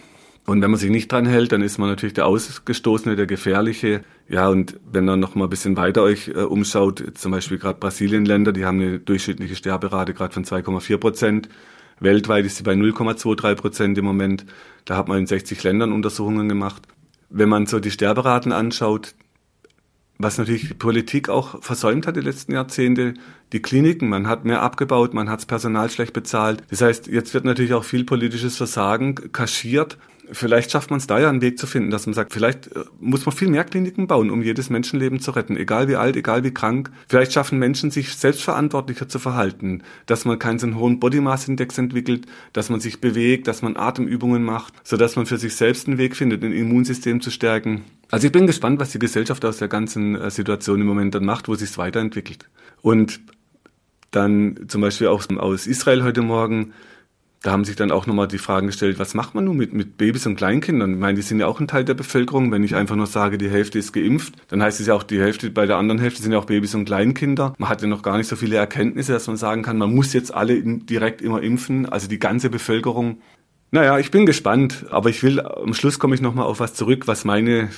[0.51, 4.01] Und wenn man sich nicht dran hält, dann ist man natürlich der Ausgestoßene, der Gefährliche.
[4.29, 7.79] Ja, und wenn ihr noch mal ein bisschen weiter euch äh, umschaut, zum Beispiel gerade
[7.79, 11.49] Brasilienländer, die haben eine durchschnittliche Sterberate gerade von 2,4 Prozent.
[12.01, 14.45] Weltweit ist sie bei 0,23 Prozent im Moment.
[14.87, 16.83] Da hat man in 60 Ländern Untersuchungen gemacht.
[17.29, 19.15] Wenn man so die Sterberaten anschaut,
[20.19, 23.15] was natürlich die Politik auch versäumt hat die letzten Jahrzehnte,
[23.53, 26.65] die Kliniken, man hat mehr abgebaut, man hat das Personal schlecht bezahlt.
[26.71, 29.97] Das heißt, jetzt wird natürlich auch viel politisches Versagen kaschiert
[30.33, 32.85] vielleicht schafft man es da ja einen Weg zu finden, dass man sagt, vielleicht äh,
[32.99, 36.45] muss man viel mehr Kliniken bauen, um jedes Menschenleben zu retten, egal wie alt, egal
[36.45, 36.91] wie krank.
[37.09, 41.79] Vielleicht schaffen Menschen, sich selbstverantwortlicher zu verhalten, dass man keinen so hohen Body Mass Index
[41.79, 45.87] entwickelt, dass man sich bewegt, dass man Atemübungen macht, so dass man für sich selbst
[45.87, 47.85] einen Weg findet, ein Immunsystem zu stärken.
[48.11, 51.25] Also ich bin gespannt, was die Gesellschaft aus der ganzen äh, Situation im Moment dann
[51.25, 52.49] macht, wo sich es weiterentwickelt.
[52.83, 53.21] Und
[54.11, 56.73] dann zum Beispiel auch aus Israel heute Morgen
[57.43, 59.97] da haben sich dann auch nochmal die Fragen gestellt, was macht man nun mit, mit
[59.97, 60.93] Babys und Kleinkindern?
[60.93, 62.53] Ich meine, die sind ja auch ein Teil der Bevölkerung.
[62.53, 65.19] Wenn ich einfach nur sage, die Hälfte ist geimpft, dann heißt es ja auch, die
[65.19, 67.55] Hälfte, bei der anderen Hälfte sind ja auch Babys und Kleinkinder.
[67.57, 70.13] Man hat ja noch gar nicht so viele Erkenntnisse, dass man sagen kann, man muss
[70.13, 73.23] jetzt alle direkt immer impfen, also die ganze Bevölkerung.
[73.71, 77.07] Naja, ich bin gespannt, aber ich will, am Schluss komme ich nochmal auf was zurück,
[77.07, 77.71] was meine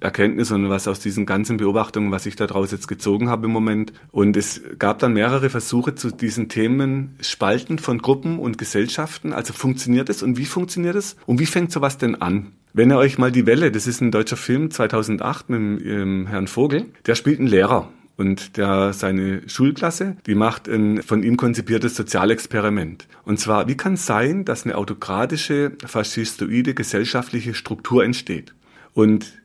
[0.00, 3.92] Erkenntnis und was aus diesen ganzen Beobachtungen, was ich daraus jetzt gezogen habe im Moment.
[4.10, 9.32] Und es gab dann mehrere Versuche zu diesen Themen Spalten von Gruppen und Gesellschaften.
[9.32, 12.52] Also funktioniert es und wie funktioniert es und wie fängt sowas denn an?
[12.72, 16.46] Wenn ihr euch mal die Welle, das ist ein deutscher Film 2008 mit ähm, Herrn
[16.46, 17.88] Vogel, der spielt einen Lehrer.
[18.16, 23.06] Und der, seine Schulklasse, die macht ein von ihm konzipiertes Sozialexperiment.
[23.24, 28.54] Und zwar, wie kann es sein, dass eine autokratische, faschistoide gesellschaftliche Struktur entsteht?
[28.92, 29.38] Und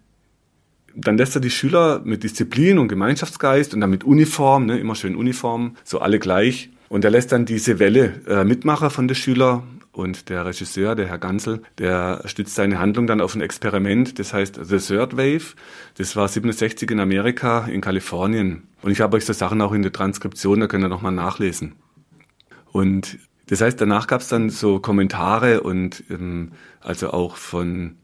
[0.95, 4.95] dann lässt er die Schüler mit Disziplin und Gemeinschaftsgeist und dann mit Uniform, ne, immer
[4.95, 6.69] schön Uniform, so alle gleich.
[6.89, 11.07] Und er lässt dann diese Welle äh, Mitmacher von den Schülern und der Regisseur, der
[11.07, 15.55] Herr Gansel, der stützt seine Handlung dann auf ein Experiment, das heißt The Third Wave.
[15.97, 18.63] Das war 67 in Amerika, in Kalifornien.
[18.81, 21.73] Und ich habe euch so Sachen auch in der Transkription, da könnt ihr nochmal nachlesen.
[22.71, 27.95] Und das heißt, danach gab es dann so Kommentare und ähm, also auch von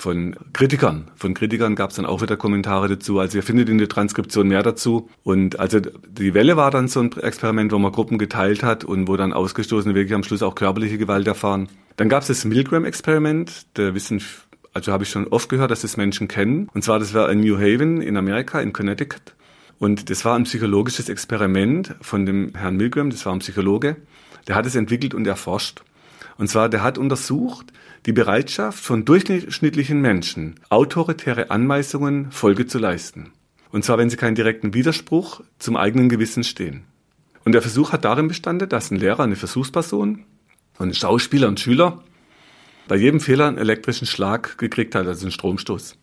[0.00, 1.10] von Kritikern.
[1.14, 3.18] Von Kritikern gab es dann auch wieder Kommentare dazu.
[3.18, 5.08] Also ihr findet in der Transkription mehr dazu.
[5.22, 9.08] Und also die Welle war dann so ein Experiment, wo man Gruppen geteilt hat und
[9.08, 11.68] wo dann Ausgestoßene wirklich am Schluss auch körperliche Gewalt erfahren.
[11.96, 13.66] Dann gab es das Milgram-Experiment.
[13.74, 14.22] Da wissen,
[14.72, 16.68] also habe ich schon oft gehört, dass das Menschen kennen.
[16.72, 19.34] Und zwar, das war in New Haven in Amerika, in Connecticut.
[19.78, 23.96] Und das war ein psychologisches Experiment von dem Herrn Milgram, das war ein Psychologe.
[24.46, 25.82] Der hat es entwickelt und erforscht.
[26.36, 27.66] Und zwar, der hat untersucht,
[28.06, 33.32] die Bereitschaft von durchschnittlichen Menschen, autoritäre Anweisungen Folge zu leisten.
[33.70, 36.84] Und zwar, wenn sie keinen direkten Widerspruch zum eigenen Gewissen stehen.
[37.44, 40.24] Und der Versuch hat darin bestanden, dass ein Lehrer, eine Versuchsperson,
[40.78, 42.02] ein Schauspieler und Schüler
[42.88, 45.96] bei jedem Fehler einen elektrischen Schlag gekriegt hat, also einen Stromstoß.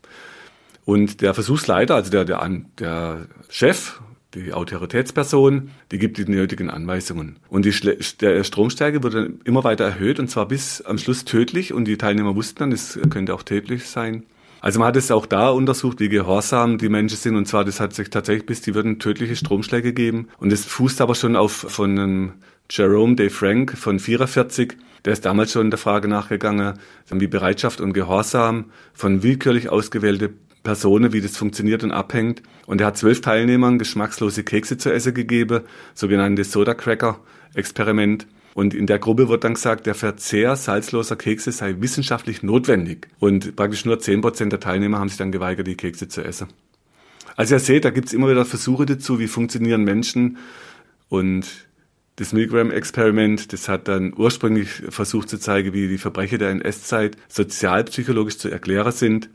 [0.85, 3.99] Und der Versuchsleiter, also der, der, der Chef,
[4.43, 7.37] die Autoritätsperson, die gibt die nötigen Anweisungen.
[7.49, 7.73] Und die
[8.21, 12.35] der Stromstärke wurde immer weiter erhöht und zwar bis am Schluss tödlich und die Teilnehmer
[12.35, 14.23] wussten dann, es könnte auch tödlich sein.
[14.59, 17.35] Also man hat es auch da untersucht, wie gehorsam die Menschen sind.
[17.35, 20.29] Und zwar, das hat sich tatsächlich bis, die würden tödliche Stromschläge geben.
[20.39, 22.31] Und das fußt aber schon auf von einem
[22.69, 24.75] Jerome Day Frank von 44.
[25.05, 26.73] Der ist damals schon der Frage nachgegangen,
[27.09, 30.33] wie Bereitschaft und Gehorsam von willkürlich ausgewählte
[30.67, 32.43] Personen, wie das funktioniert und abhängt.
[32.65, 35.61] Und er hat zwölf Teilnehmern geschmackslose Kekse zu essen gegeben,
[35.93, 37.21] sogenanntes Soda Cracker
[37.53, 38.27] Experiment.
[38.53, 43.07] Und in der Gruppe wird dann gesagt, der Verzehr salzloser Kekse sei wissenschaftlich notwendig.
[43.17, 46.47] Und praktisch nur zehn Prozent der Teilnehmer haben sich dann geweigert, die Kekse zu essen.
[47.37, 50.37] Also ihr seht, da gibt's immer wieder Versuche dazu, wie funktionieren Menschen.
[51.07, 51.47] Und
[52.17, 58.37] das Milgram-Experiment, das hat dann ursprünglich versucht zu zeigen, wie die Verbrecher der NS-Zeit sozialpsychologisch
[58.37, 59.29] zu erklären sind.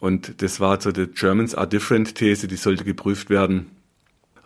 [0.00, 3.66] Und das war so die Germans are different These, die sollte geprüft werden.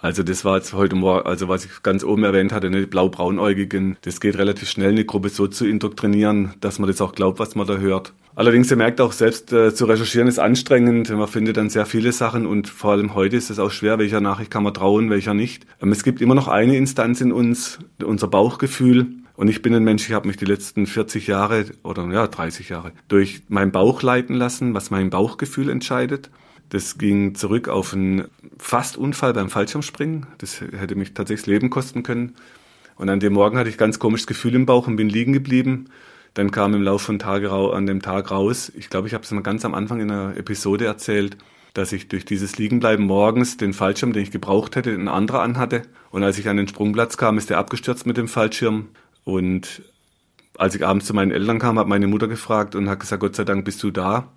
[0.00, 3.96] Also das war jetzt heute Morgen, also was ich ganz oben erwähnt hatte, ne, blau-braunäugigen.
[4.02, 7.56] Das geht relativ schnell, eine Gruppe so zu indoktrinieren, dass man das auch glaubt, was
[7.56, 8.12] man da hört.
[8.36, 11.10] Allerdings, ihr merkt auch, selbst äh, zu recherchieren ist anstrengend.
[11.10, 14.20] Man findet dann sehr viele Sachen und vor allem heute ist es auch schwer, welcher
[14.20, 15.66] Nachricht kann man trauen, welcher nicht.
[15.82, 19.08] Ähm, es gibt immer noch eine Instanz in uns, unser Bauchgefühl.
[19.38, 22.70] Und ich bin ein Mensch, ich habe mich die letzten 40 Jahre oder ja 30
[22.70, 26.28] Jahre durch meinen Bauch leiten lassen, was mein Bauchgefühl entscheidet.
[26.70, 28.24] Das ging zurück auf einen
[28.58, 30.26] Fastunfall beim Fallschirmspringen.
[30.38, 32.34] Das hätte mich tatsächlich das Leben kosten können.
[32.96, 35.84] Und an dem Morgen hatte ich ganz komisches Gefühl im Bauch und bin liegen geblieben.
[36.34, 39.30] Dann kam im Laufe von Tage an dem Tag raus, ich glaube, ich habe es
[39.30, 41.36] mal ganz am Anfang in einer Episode erzählt,
[41.74, 45.82] dass ich durch dieses Liegenbleiben morgens den Fallschirm, den ich gebraucht hätte, ein anderer anhatte.
[46.10, 48.88] Und als ich an den Sprungplatz kam, ist der abgestürzt mit dem Fallschirm.
[49.24, 49.82] Und
[50.56, 53.36] als ich abends zu meinen Eltern kam, hat meine Mutter gefragt und hat gesagt, Gott
[53.36, 54.28] sei Dank bist du da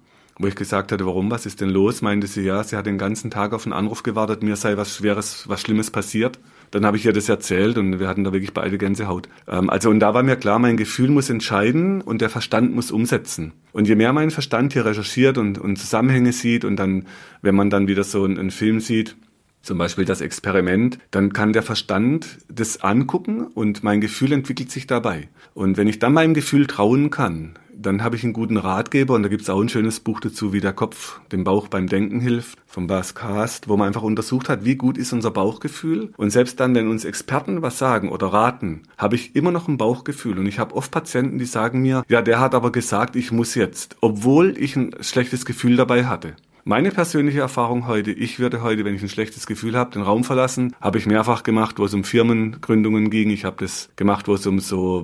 [0.42, 2.98] wo ich gesagt hatte, warum, was ist denn los, meinte sie, ja, sie hat den
[2.98, 6.40] ganzen Tag auf einen Anruf gewartet, mir sei was Schweres, was Schlimmes passiert.
[6.72, 9.28] Dann habe ich ihr das erzählt und wir hatten da wirklich beide Gänsehaut.
[9.48, 12.92] Ähm, also und da war mir klar, mein Gefühl muss entscheiden und der Verstand muss
[12.92, 13.52] umsetzen.
[13.74, 17.08] Und je mehr mein Verstand hier recherchiert und, und Zusammenhänge sieht und dann,
[17.42, 19.18] wenn man dann wieder so einen, einen Film sieht,
[19.62, 24.88] zum Beispiel das Experiment, dann kann der Verstand das angucken und mein Gefühl entwickelt sich
[24.88, 25.30] dabei.
[25.54, 29.24] Und wenn ich dann meinem Gefühl trauen kann, dann habe ich einen guten Ratgeber und
[29.24, 32.20] da gibt es auch ein schönes Buch dazu, wie der Kopf dem Bauch beim Denken
[32.20, 36.12] hilft, vom Bas Cast, wo man einfach untersucht hat, wie gut ist unser Bauchgefühl.
[36.18, 39.78] Und selbst dann, wenn uns Experten was sagen oder raten, habe ich immer noch ein
[39.78, 40.38] Bauchgefühl.
[40.38, 43.56] Und ich habe oft Patienten, die sagen mir, ja, der hat aber gesagt, ich muss
[43.56, 46.36] jetzt, obwohl ich ein schlechtes Gefühl dabei hatte.
[46.64, 50.24] Meine persönliche Erfahrung heute, ich würde heute, wenn ich ein schlechtes Gefühl habe, den Raum
[50.24, 50.76] verlassen.
[50.80, 53.32] Habe ich mehrfach gemacht, wo es um Firmengründungen ging.
[53.32, 55.04] Ich habe das gemacht, wo es um so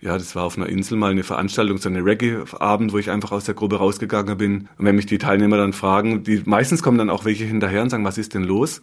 [0.00, 3.32] ja, das war auf einer Insel mal eine Veranstaltung, so eine Reggae-Abend, wo ich einfach
[3.32, 4.68] aus der Gruppe rausgegangen bin.
[4.78, 7.90] Und wenn mich die Teilnehmer dann fragen, die meistens kommen dann auch welche hinterher und
[7.90, 8.82] sagen, was ist denn los?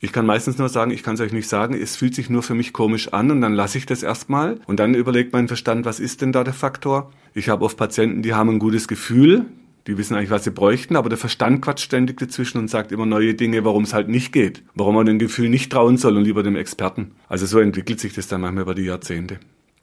[0.00, 2.42] Ich kann meistens nur sagen, ich kann es euch nicht sagen, es fühlt sich nur
[2.42, 5.84] für mich komisch an und dann lasse ich das erstmal und dann überlegt mein Verstand,
[5.84, 7.12] was ist denn da der Faktor?
[7.34, 9.44] Ich habe oft Patienten, die haben ein gutes Gefühl,
[9.86, 13.06] die wissen eigentlich, was sie bräuchten, aber der Verstand quatscht ständig dazwischen und sagt immer
[13.06, 16.24] neue Dinge, warum es halt nicht geht, warum man dem Gefühl nicht trauen soll und
[16.24, 17.12] lieber dem Experten.
[17.28, 19.38] Also so entwickelt sich das dann manchmal über die Jahrzehnte.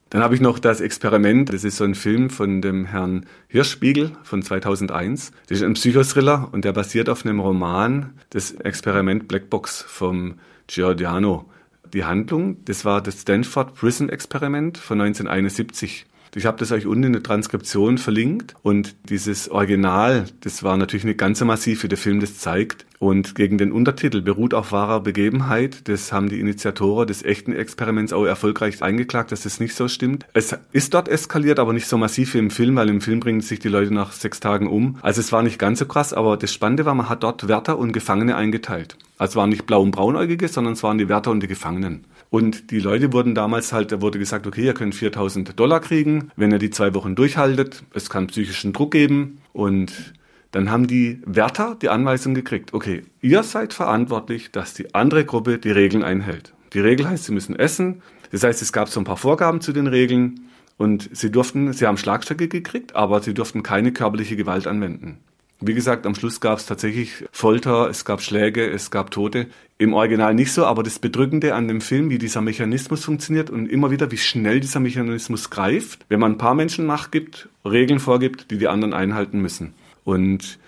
[0.09, 1.51] Dann habe ich noch das Experiment.
[1.51, 5.31] Das ist so ein Film von dem Herrn Hirschspiegel von 2001.
[5.47, 10.35] Das ist ein Psychothriller und der basiert auf einem Roman, das Experiment Blackbox vom
[10.67, 11.49] Giordano.
[11.93, 16.05] Die Handlung, das war das Stanford Prison Experiment von 1971.
[16.35, 21.05] Ich habe das euch unten in der Transkription verlinkt und dieses Original, das war natürlich
[21.05, 22.85] eine ganze Massive, der Film das zeigt.
[22.99, 25.87] Und gegen den Untertitel beruht auf wahrer Begebenheit.
[25.87, 30.25] Das haben die Initiatoren des echten Experiments auch erfolgreich eingeklagt, dass das nicht so stimmt.
[30.33, 33.41] Es ist dort eskaliert, aber nicht so massiv wie im Film, weil im Film bringen
[33.41, 34.97] sich die Leute nach sechs Tagen um.
[35.01, 37.77] Also es war nicht ganz so krass, aber das Spannende war, man hat dort Wärter
[37.77, 38.97] und Gefangene eingeteilt.
[39.17, 42.05] Also es waren nicht blau und braunäugige, sondern es waren die Wärter und die Gefangenen.
[42.29, 46.31] Und die Leute wurden damals halt, da wurde gesagt, okay, ihr könnt 4000 Dollar kriegen,
[46.35, 47.83] wenn ihr die zwei Wochen durchhaltet.
[47.93, 49.39] Es kann psychischen Druck geben.
[49.53, 50.13] Und
[50.51, 55.57] dann haben die Wärter die Anweisung gekriegt, okay, ihr seid verantwortlich, dass die andere Gruppe
[55.57, 56.53] die Regeln einhält.
[56.73, 58.01] Die Regel heißt, sie müssen essen.
[58.31, 60.41] Das heißt, es gab so ein paar Vorgaben zu den Regeln.
[60.77, 65.17] Und sie durften, sie haben Schlagstöcke gekriegt, aber sie durften keine körperliche Gewalt anwenden.
[65.59, 69.47] Wie gesagt, am Schluss gab es tatsächlich Folter, es gab Schläge, es gab Tote.
[69.79, 73.67] Im Original nicht so, aber das Bedrückende an dem Film, wie dieser Mechanismus funktioniert und
[73.67, 77.99] immer wieder, wie schnell dieser Mechanismus greift, wenn man ein paar Menschen Macht gibt, Regeln
[77.99, 79.73] vorgibt, die die anderen einhalten müssen.
[80.03, 80.59] Und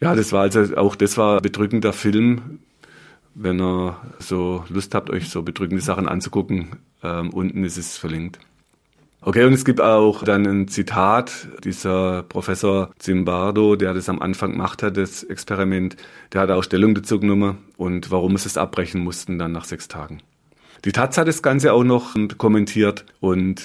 [0.00, 2.60] ja, das war also auch, das war ein bedrückender Film.
[3.34, 8.38] Wenn ihr so Lust habt, euch so bedrückende Sachen anzugucken, ähm, unten ist es verlinkt.
[9.26, 14.52] Okay, und es gibt auch dann ein Zitat, dieser Professor Zimbardo, der das am Anfang
[14.52, 15.96] gemacht hat, das Experiment,
[16.32, 19.88] der hat auch Stellung dazu genommen und warum sie es abbrechen mussten dann nach sechs
[19.88, 20.20] Tagen.
[20.84, 23.64] Die Taz hat das Ganze auch noch kommentiert und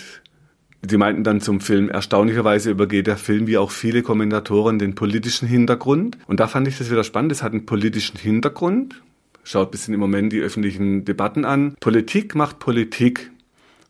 [0.81, 5.47] die meinten dann zum Film, erstaunlicherweise übergeht der Film wie auch viele Kommentatoren den politischen
[5.47, 6.17] Hintergrund.
[6.25, 9.03] Und da fand ich das wieder spannend, es hat einen politischen Hintergrund.
[9.43, 11.75] Schaut bisschen im Moment die öffentlichen Debatten an.
[11.79, 13.29] Politik macht Politik.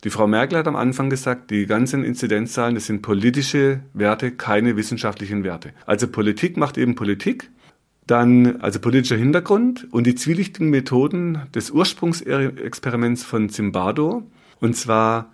[0.04, 4.76] Die Frau Merkel hat am Anfang gesagt, die ganzen Inzidenzzahlen, das sind politische Werte, keine
[4.76, 5.74] wissenschaftlichen Werte.
[5.86, 7.52] Also Politik macht eben Politik.
[8.08, 14.24] Dann also politischer Hintergrund und die zwielichtigen Methoden des Ursprungsexperiments von Zimbardo.
[14.60, 15.32] Und zwar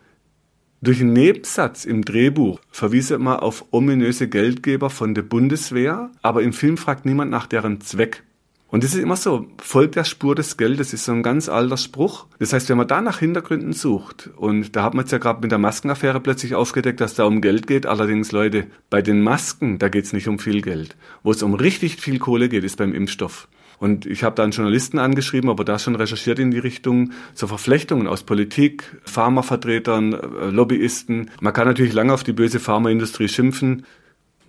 [0.82, 6.44] durch einen Nebensatz im Drehbuch verwies er immer auf ominöse Geldgeber von der Bundeswehr, aber
[6.44, 8.24] im Film fragt niemand nach deren Zweck.
[8.70, 11.78] Und das ist immer so, folgt der Spur des Geldes, ist so ein ganz alter
[11.78, 12.28] Spruch.
[12.38, 15.40] Das heißt, wenn man da nach Hintergründen sucht, und da hat man jetzt ja gerade
[15.42, 17.86] mit der Maskenaffäre plötzlich aufgedeckt, dass da um Geld geht.
[17.86, 20.98] Allerdings, Leute, bei den Masken, da geht es nicht um viel Geld.
[21.24, 23.48] Wo es um richtig viel Kohle geht, ist beim Impfstoff.
[23.80, 27.48] Und ich habe da einen Journalisten angeschrieben, aber da schon recherchiert in die Richtung zur
[27.48, 31.30] Verflechtungen aus Politik, Pharmavertretern, äh, Lobbyisten.
[31.40, 33.86] Man kann natürlich lange auf die böse Pharmaindustrie schimpfen.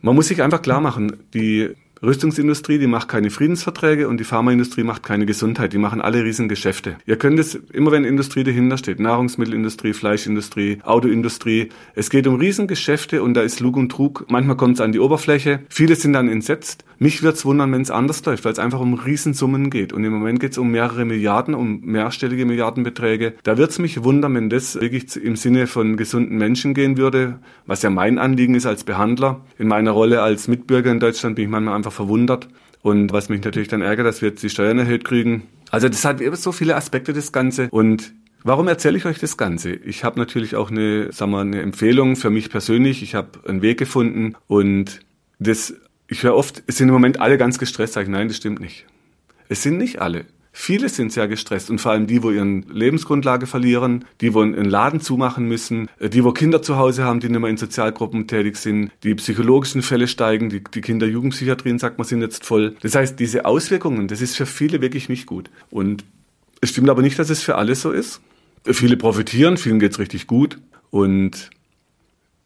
[0.01, 4.85] Man muss sich einfach klar machen, die Rüstungsindustrie, die macht keine Friedensverträge und die Pharmaindustrie
[4.85, 5.73] macht keine Gesundheit.
[5.73, 6.97] Die machen alle Riesengeschäfte.
[7.07, 13.23] Ihr könnt es, immer wenn Industrie dahinter steht, Nahrungsmittelindustrie, Fleischindustrie, Autoindustrie, es geht um Riesengeschäfte
[13.23, 14.27] und da ist Lug und Trug.
[14.29, 15.61] Manchmal kommt es an die Oberfläche.
[15.69, 16.85] Viele sind dann entsetzt.
[17.01, 19.93] Mich wird's wundern, wenn es anders läuft, weil es einfach um Riesensummen geht.
[19.93, 23.35] Und im Moment geht es um mehrere Milliarden, um mehrstellige Milliardenbeträge.
[23.45, 27.83] Da wird's mich wundern, wenn das wirklich im Sinne von gesunden Menschen gehen würde, was
[27.83, 29.45] ja mein Anliegen ist als Behandler.
[29.59, 32.49] In meiner Rolle als Mitbürger in Deutschland bin ich manchmal einfach einfach verwundert.
[32.83, 35.49] Und was mich natürlich dann ärgert, dass wir jetzt die Steuern erhöht kriegen.
[35.71, 37.69] Also das hat so viele Aspekte, das Ganze.
[37.71, 38.13] Und
[38.45, 39.73] Warum erzähle ich euch das Ganze?
[39.73, 43.03] Ich habe natürlich auch eine, sagen wir, eine Empfehlung für mich persönlich.
[43.03, 45.01] Ich habe einen Weg gefunden und
[45.41, 45.75] das,
[46.07, 47.95] ich höre oft, es sind im Moment alle ganz gestresst.
[47.95, 48.87] Sag ich, nein, das stimmt nicht.
[49.49, 50.25] Es sind nicht alle.
[50.61, 54.65] Viele sind sehr gestresst und vor allem die, wo ihren Lebensgrundlage verlieren, die, wo einen
[54.65, 58.27] Laden zumachen müssen, äh, die, wo Kinder zu Hause haben, die nicht mehr in Sozialgruppen
[58.27, 62.75] tätig sind, die psychologischen Fälle steigen, die, die Kinder-Jugendpsychiatrien, sagt man, sind jetzt voll.
[62.83, 65.49] Das heißt, diese Auswirkungen, das ist für viele wirklich nicht gut.
[65.71, 66.05] Und
[66.61, 68.21] es stimmt aber nicht, dass es für alle so ist.
[68.65, 70.59] Viele profitieren, vielen geht's richtig gut
[70.91, 71.51] und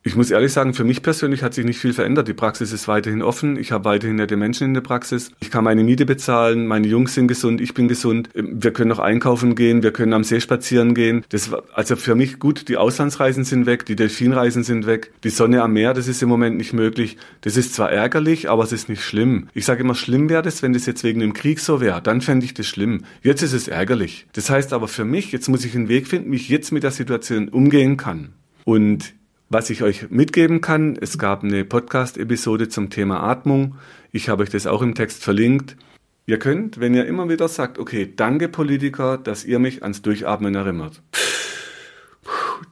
[0.04, 2.26] ich muss ehrlich sagen, für mich persönlich hat sich nicht viel verändert.
[2.26, 3.56] Die Praxis ist weiterhin offen.
[3.56, 5.30] Ich habe weiterhin nette Menschen in der Praxis.
[5.38, 6.66] Ich kann meine Miete bezahlen.
[6.66, 7.60] Meine Jungs sind gesund.
[7.60, 8.28] Ich bin gesund.
[8.34, 9.84] Wir können noch einkaufen gehen.
[9.84, 11.24] Wir können am See spazieren gehen.
[11.28, 12.68] Das war, also für mich gut.
[12.68, 13.86] Die Auslandsreisen sind weg.
[13.86, 15.12] Die Delfinreisen sind weg.
[15.22, 17.16] Die Sonne am Meer, das ist im Moment nicht möglich.
[17.42, 19.50] Das ist zwar ärgerlich, aber es ist nicht schlimm.
[19.54, 22.02] Ich sage immer, schlimm wäre das, wenn das jetzt wegen dem Krieg so wäre.
[22.02, 23.04] Dann fände ich das schlimm.
[23.22, 24.26] Jetzt ist es ärgerlich.
[24.32, 26.82] Das heißt aber für mich, jetzt muss ich einen Weg finden, wie ich jetzt mit
[26.82, 28.32] der Situation umgehen kann.
[28.64, 29.14] Und
[29.52, 33.74] was ich euch mitgeben kann, es gab eine Podcast-Episode zum Thema Atmung.
[34.10, 35.76] Ich habe euch das auch im Text verlinkt.
[36.24, 40.54] Ihr könnt, wenn ihr immer wieder sagt, okay, danke Politiker, dass ihr mich ans Durchatmen
[40.54, 41.02] erinnert.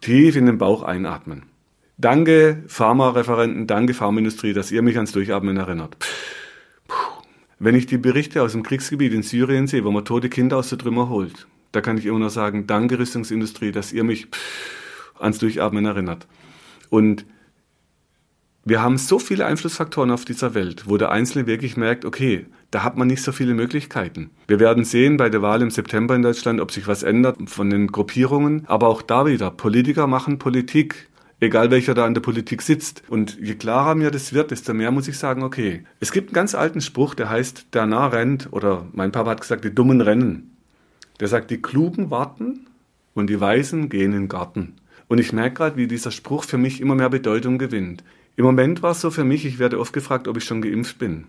[0.01, 1.43] Tief in den Bauch einatmen.
[1.99, 5.99] Danke Pharmareferenten, danke Pharmaindustrie, dass ihr mich ans Durchatmen erinnert.
[7.59, 10.71] Wenn ich die Berichte aus dem Kriegsgebiet in Syrien sehe, wo man tote Kinder aus
[10.71, 14.29] der Trümmer holt, da kann ich immer nur sagen, danke Rüstungsindustrie, dass ihr mich
[15.19, 16.27] ans Durchatmen erinnert.
[16.91, 17.25] Und
[18.65, 22.85] wir haben so viele Einflussfaktoren auf dieser Welt, wo der Einzelne wirklich merkt, okay, da
[22.85, 24.31] hat man nicht so viele Möglichkeiten.
[24.47, 27.71] Wir werden sehen bei der Wahl im September in Deutschland, ob sich was ändert von
[27.71, 28.65] den Gruppierungen.
[28.67, 31.09] Aber auch da wieder, Politiker machen Politik.
[31.43, 33.03] Egal welcher da in der Politik sitzt.
[33.09, 35.85] Und je klarer mir das wird, desto mehr muss ich sagen, okay.
[35.99, 39.41] Es gibt einen ganz alten Spruch, der heißt, der nah rennt, oder mein Papa hat
[39.41, 40.55] gesagt, die Dummen rennen.
[41.19, 42.67] Der sagt, die Klugen warten
[43.15, 44.75] und die Weisen gehen in den Garten.
[45.11, 48.05] Und ich merke gerade, wie dieser Spruch für mich immer mehr Bedeutung gewinnt.
[48.37, 51.01] Im Moment war es so für mich, ich werde oft gefragt, ob ich schon geimpft
[51.01, 51.25] bin.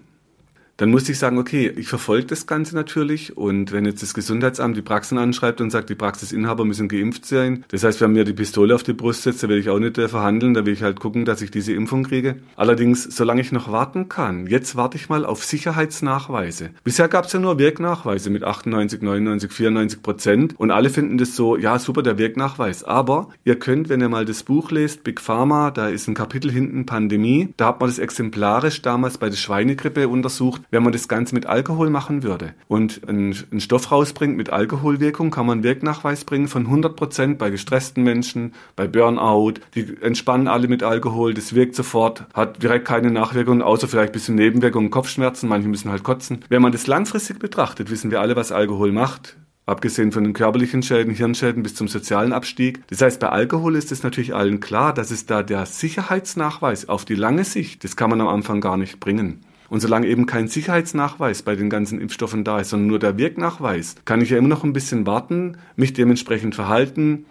[0.82, 4.76] Dann musste ich sagen, okay, ich verfolge das Ganze natürlich und wenn jetzt das Gesundheitsamt
[4.76, 8.34] die Praxen anschreibt und sagt, die Praxisinhaber müssen geimpft sein, das heißt, wenn mir die
[8.34, 11.00] Pistole auf die Brust setzt, da will ich auch nicht verhandeln, da will ich halt
[11.00, 12.38] gucken, dass ich diese Impfung kriege.
[12.56, 16.72] Allerdings, solange ich noch warten kann, jetzt warte ich mal auf Sicherheitsnachweise.
[16.84, 21.36] Bisher gab es ja nur Wirknachweise mit 98, 99, 94 Prozent und alle finden das
[21.36, 22.84] so, ja super, der Wirknachweis.
[22.84, 26.50] Aber ihr könnt, wenn ihr mal das Buch lest, Big Pharma, da ist ein Kapitel
[26.50, 31.08] hinten Pandemie, da hat man das exemplarisch damals bei der Schweinegrippe untersucht, wenn man das
[31.08, 36.48] Ganze mit Alkohol machen würde und einen, Stoff rausbringt mit Alkoholwirkung, kann man Wirknachweis bringen
[36.48, 41.76] von 100 Prozent bei gestressten Menschen, bei Burnout, die entspannen alle mit Alkohol, das wirkt
[41.76, 46.40] sofort, hat direkt keine Nachwirkungen, außer vielleicht ein bisschen Nebenwirkungen, Kopfschmerzen, manche müssen halt kotzen.
[46.50, 49.38] Wenn man das langfristig betrachtet, wissen wir alle, was Alkohol macht.
[49.68, 52.82] Abgesehen von den körperlichen Schäden, Hirnschäden bis zum sozialen Abstieg.
[52.88, 57.06] Das heißt, bei Alkohol ist es natürlich allen klar, dass es da der Sicherheitsnachweis auf
[57.06, 59.42] die lange Sicht, das kann man am Anfang gar nicht bringen.
[59.72, 63.96] Und solange eben kein Sicherheitsnachweis bei den ganzen Impfstoffen da ist, sondern nur der Wirknachweis,
[64.04, 67.26] kann ich ja immer noch ein bisschen warten, mich dementsprechend verhalten,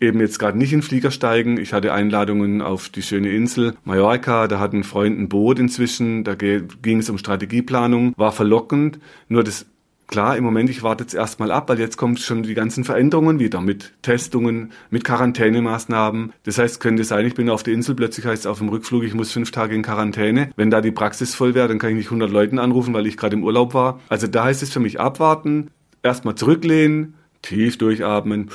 [0.00, 1.58] eben jetzt gerade nicht in Flieger steigen.
[1.58, 6.24] Ich hatte Einladungen auf die schöne Insel Mallorca, da hat ein Freund ein Boot inzwischen,
[6.24, 8.98] da ging es um Strategieplanung, war verlockend.
[9.28, 9.66] Nur das
[10.12, 13.38] Klar, im Moment, ich warte jetzt erstmal ab, weil jetzt kommen schon die ganzen Veränderungen
[13.38, 16.34] wieder mit Testungen, mit Quarantänemaßnahmen.
[16.42, 19.04] Das heißt, könnte sein, ich bin auf der Insel, plötzlich heißt es auf dem Rückflug,
[19.04, 20.50] ich muss fünf Tage in Quarantäne.
[20.54, 23.16] Wenn da die Praxis voll wäre, dann kann ich nicht 100 Leuten anrufen, weil ich
[23.16, 24.00] gerade im Urlaub war.
[24.10, 25.70] Also da heißt es für mich abwarten,
[26.02, 28.50] erstmal zurücklehnen, tief durchatmen,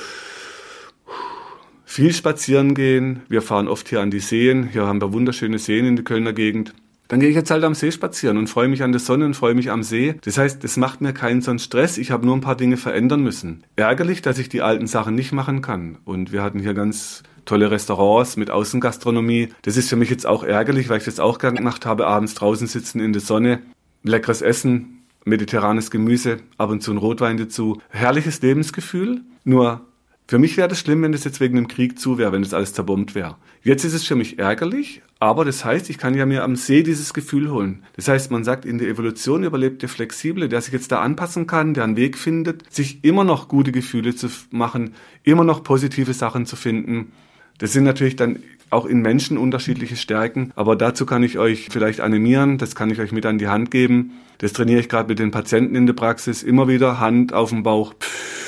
[1.84, 3.22] viel spazieren gehen.
[3.28, 4.68] Wir fahren oft hier an die Seen.
[4.68, 6.72] Hier haben wir wunderschöne Seen in der Kölner Gegend.
[7.08, 9.34] Dann gehe ich jetzt halt am See spazieren und freue mich an der Sonne und
[9.34, 10.16] freue mich am See.
[10.22, 11.96] Das heißt, es macht mir keinen so einen Stress.
[11.96, 13.64] Ich habe nur ein paar Dinge verändern müssen.
[13.76, 15.98] Ärgerlich, dass ich die alten Sachen nicht machen kann.
[16.04, 19.48] Und wir hatten hier ganz tolle Restaurants mit Außengastronomie.
[19.62, 22.34] Das ist für mich jetzt auch ärgerlich, weil ich das auch gern gemacht habe, abends
[22.34, 23.60] draußen sitzen in der Sonne,
[24.02, 27.80] leckeres Essen, mediterranes Gemüse, ab und zu ein Rotwein dazu.
[27.88, 29.22] Herrliches Lebensgefühl.
[29.44, 29.87] Nur
[30.30, 32.52] für mich wäre das schlimm, wenn das jetzt wegen dem Krieg zu wäre, wenn das
[32.52, 33.36] alles zerbombt wäre.
[33.62, 36.82] Jetzt ist es für mich ärgerlich, aber das heißt, ich kann ja mir am See
[36.82, 37.82] dieses Gefühl holen.
[37.96, 41.46] Das heißt, man sagt, in der Evolution überlebt der Flexible, der sich jetzt da anpassen
[41.46, 46.12] kann, der einen Weg findet, sich immer noch gute Gefühle zu machen, immer noch positive
[46.12, 47.10] Sachen zu finden.
[47.56, 52.02] Das sind natürlich dann auch in Menschen unterschiedliche Stärken, aber dazu kann ich euch vielleicht
[52.02, 54.12] animieren, das kann ich euch mit an die Hand geben.
[54.36, 57.62] Das trainiere ich gerade mit den Patienten in der Praxis, immer wieder Hand auf dem
[57.62, 57.94] Bauch.
[57.94, 58.47] Pff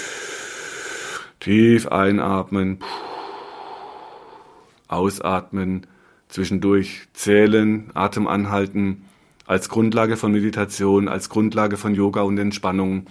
[1.40, 2.80] Tief einatmen,
[4.88, 5.86] ausatmen,
[6.28, 9.06] zwischendurch zählen, Atem anhalten,
[9.46, 13.06] als Grundlage von Meditation, als Grundlage von Yoga und Entspannung.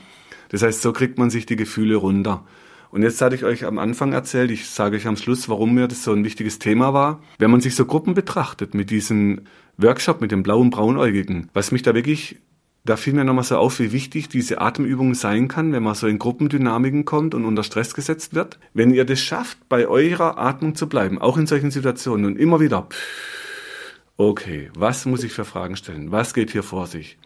[0.49, 2.45] Das heißt, so kriegt man sich die Gefühle runter.
[2.91, 5.88] Und jetzt hatte ich euch am Anfang erzählt, ich sage euch am Schluss, warum mir
[5.88, 7.21] das so ein wichtiges Thema war.
[7.39, 9.41] Wenn man sich so Gruppen betrachtet mit diesem
[9.77, 12.38] Workshop mit dem blauen Braunäugigen, was mich da wirklich
[12.86, 16.07] da fiel mir nochmal so auf, wie wichtig diese Atemübung sein kann, wenn man so
[16.07, 18.57] in Gruppendynamiken kommt und unter Stress gesetzt wird.
[18.73, 22.59] Wenn ihr das schafft, bei eurer Atmung zu bleiben, auch in solchen Situationen und immer
[22.59, 22.88] wieder,
[24.17, 26.11] okay, was muss ich für Fragen stellen?
[26.11, 27.17] Was geht hier vor sich?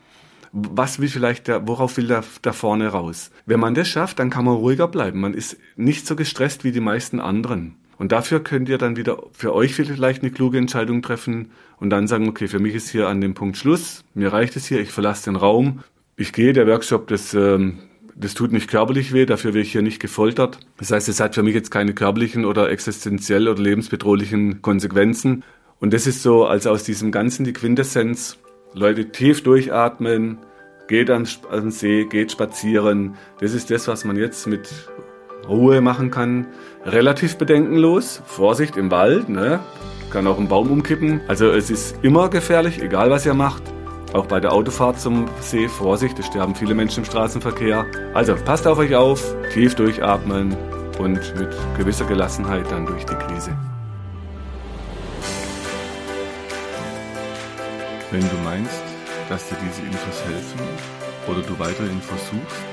[0.52, 3.32] Was will vielleicht der, worauf will der da vorne raus?
[3.46, 5.20] Wenn man das schafft, dann kann man ruhiger bleiben.
[5.20, 7.76] Man ist nicht so gestresst wie die meisten anderen.
[7.98, 12.08] Und dafür könnt ihr dann wieder für euch vielleicht eine kluge Entscheidung treffen und dann
[12.08, 14.92] sagen, okay, für mich ist hier an dem Punkt Schluss, mir reicht es hier, ich
[14.92, 15.84] verlasse den Raum,
[16.16, 17.80] ich gehe, der Workshop, das, ähm,
[18.16, 20.60] das tut nicht körperlich weh, dafür werde ich hier nicht gefoltert.
[20.78, 25.44] Das heißt, es hat für mich jetzt keine körperlichen oder existenziell oder lebensbedrohlichen Konsequenzen.
[25.80, 28.38] Und das ist so, also aus diesem Ganzen die Quintessenz,
[28.74, 30.38] Leute tief durchatmen,
[30.88, 33.16] geht ans, ans See, geht spazieren.
[33.40, 34.70] Das ist das, was man jetzt mit
[35.48, 36.48] Ruhe machen kann.
[36.86, 38.22] Relativ bedenkenlos.
[38.26, 39.60] Vorsicht im Wald, ne?
[40.12, 41.22] Kann auch ein Baum umkippen.
[41.28, 43.64] Also es ist immer gefährlich, egal was ihr macht.
[44.14, 47.86] Auch bei der Autofahrt zum See, Vorsicht, es sterben viele Menschen im Straßenverkehr.
[48.14, 50.56] Also passt auf euch auf, tief durchatmen
[51.00, 53.58] und mit gewisser Gelassenheit dann durch die Krise.
[58.12, 58.84] Wenn du meinst,
[59.30, 60.60] dass dir diese Infos helfen
[61.28, 62.73] oder du weitere Infos suchst,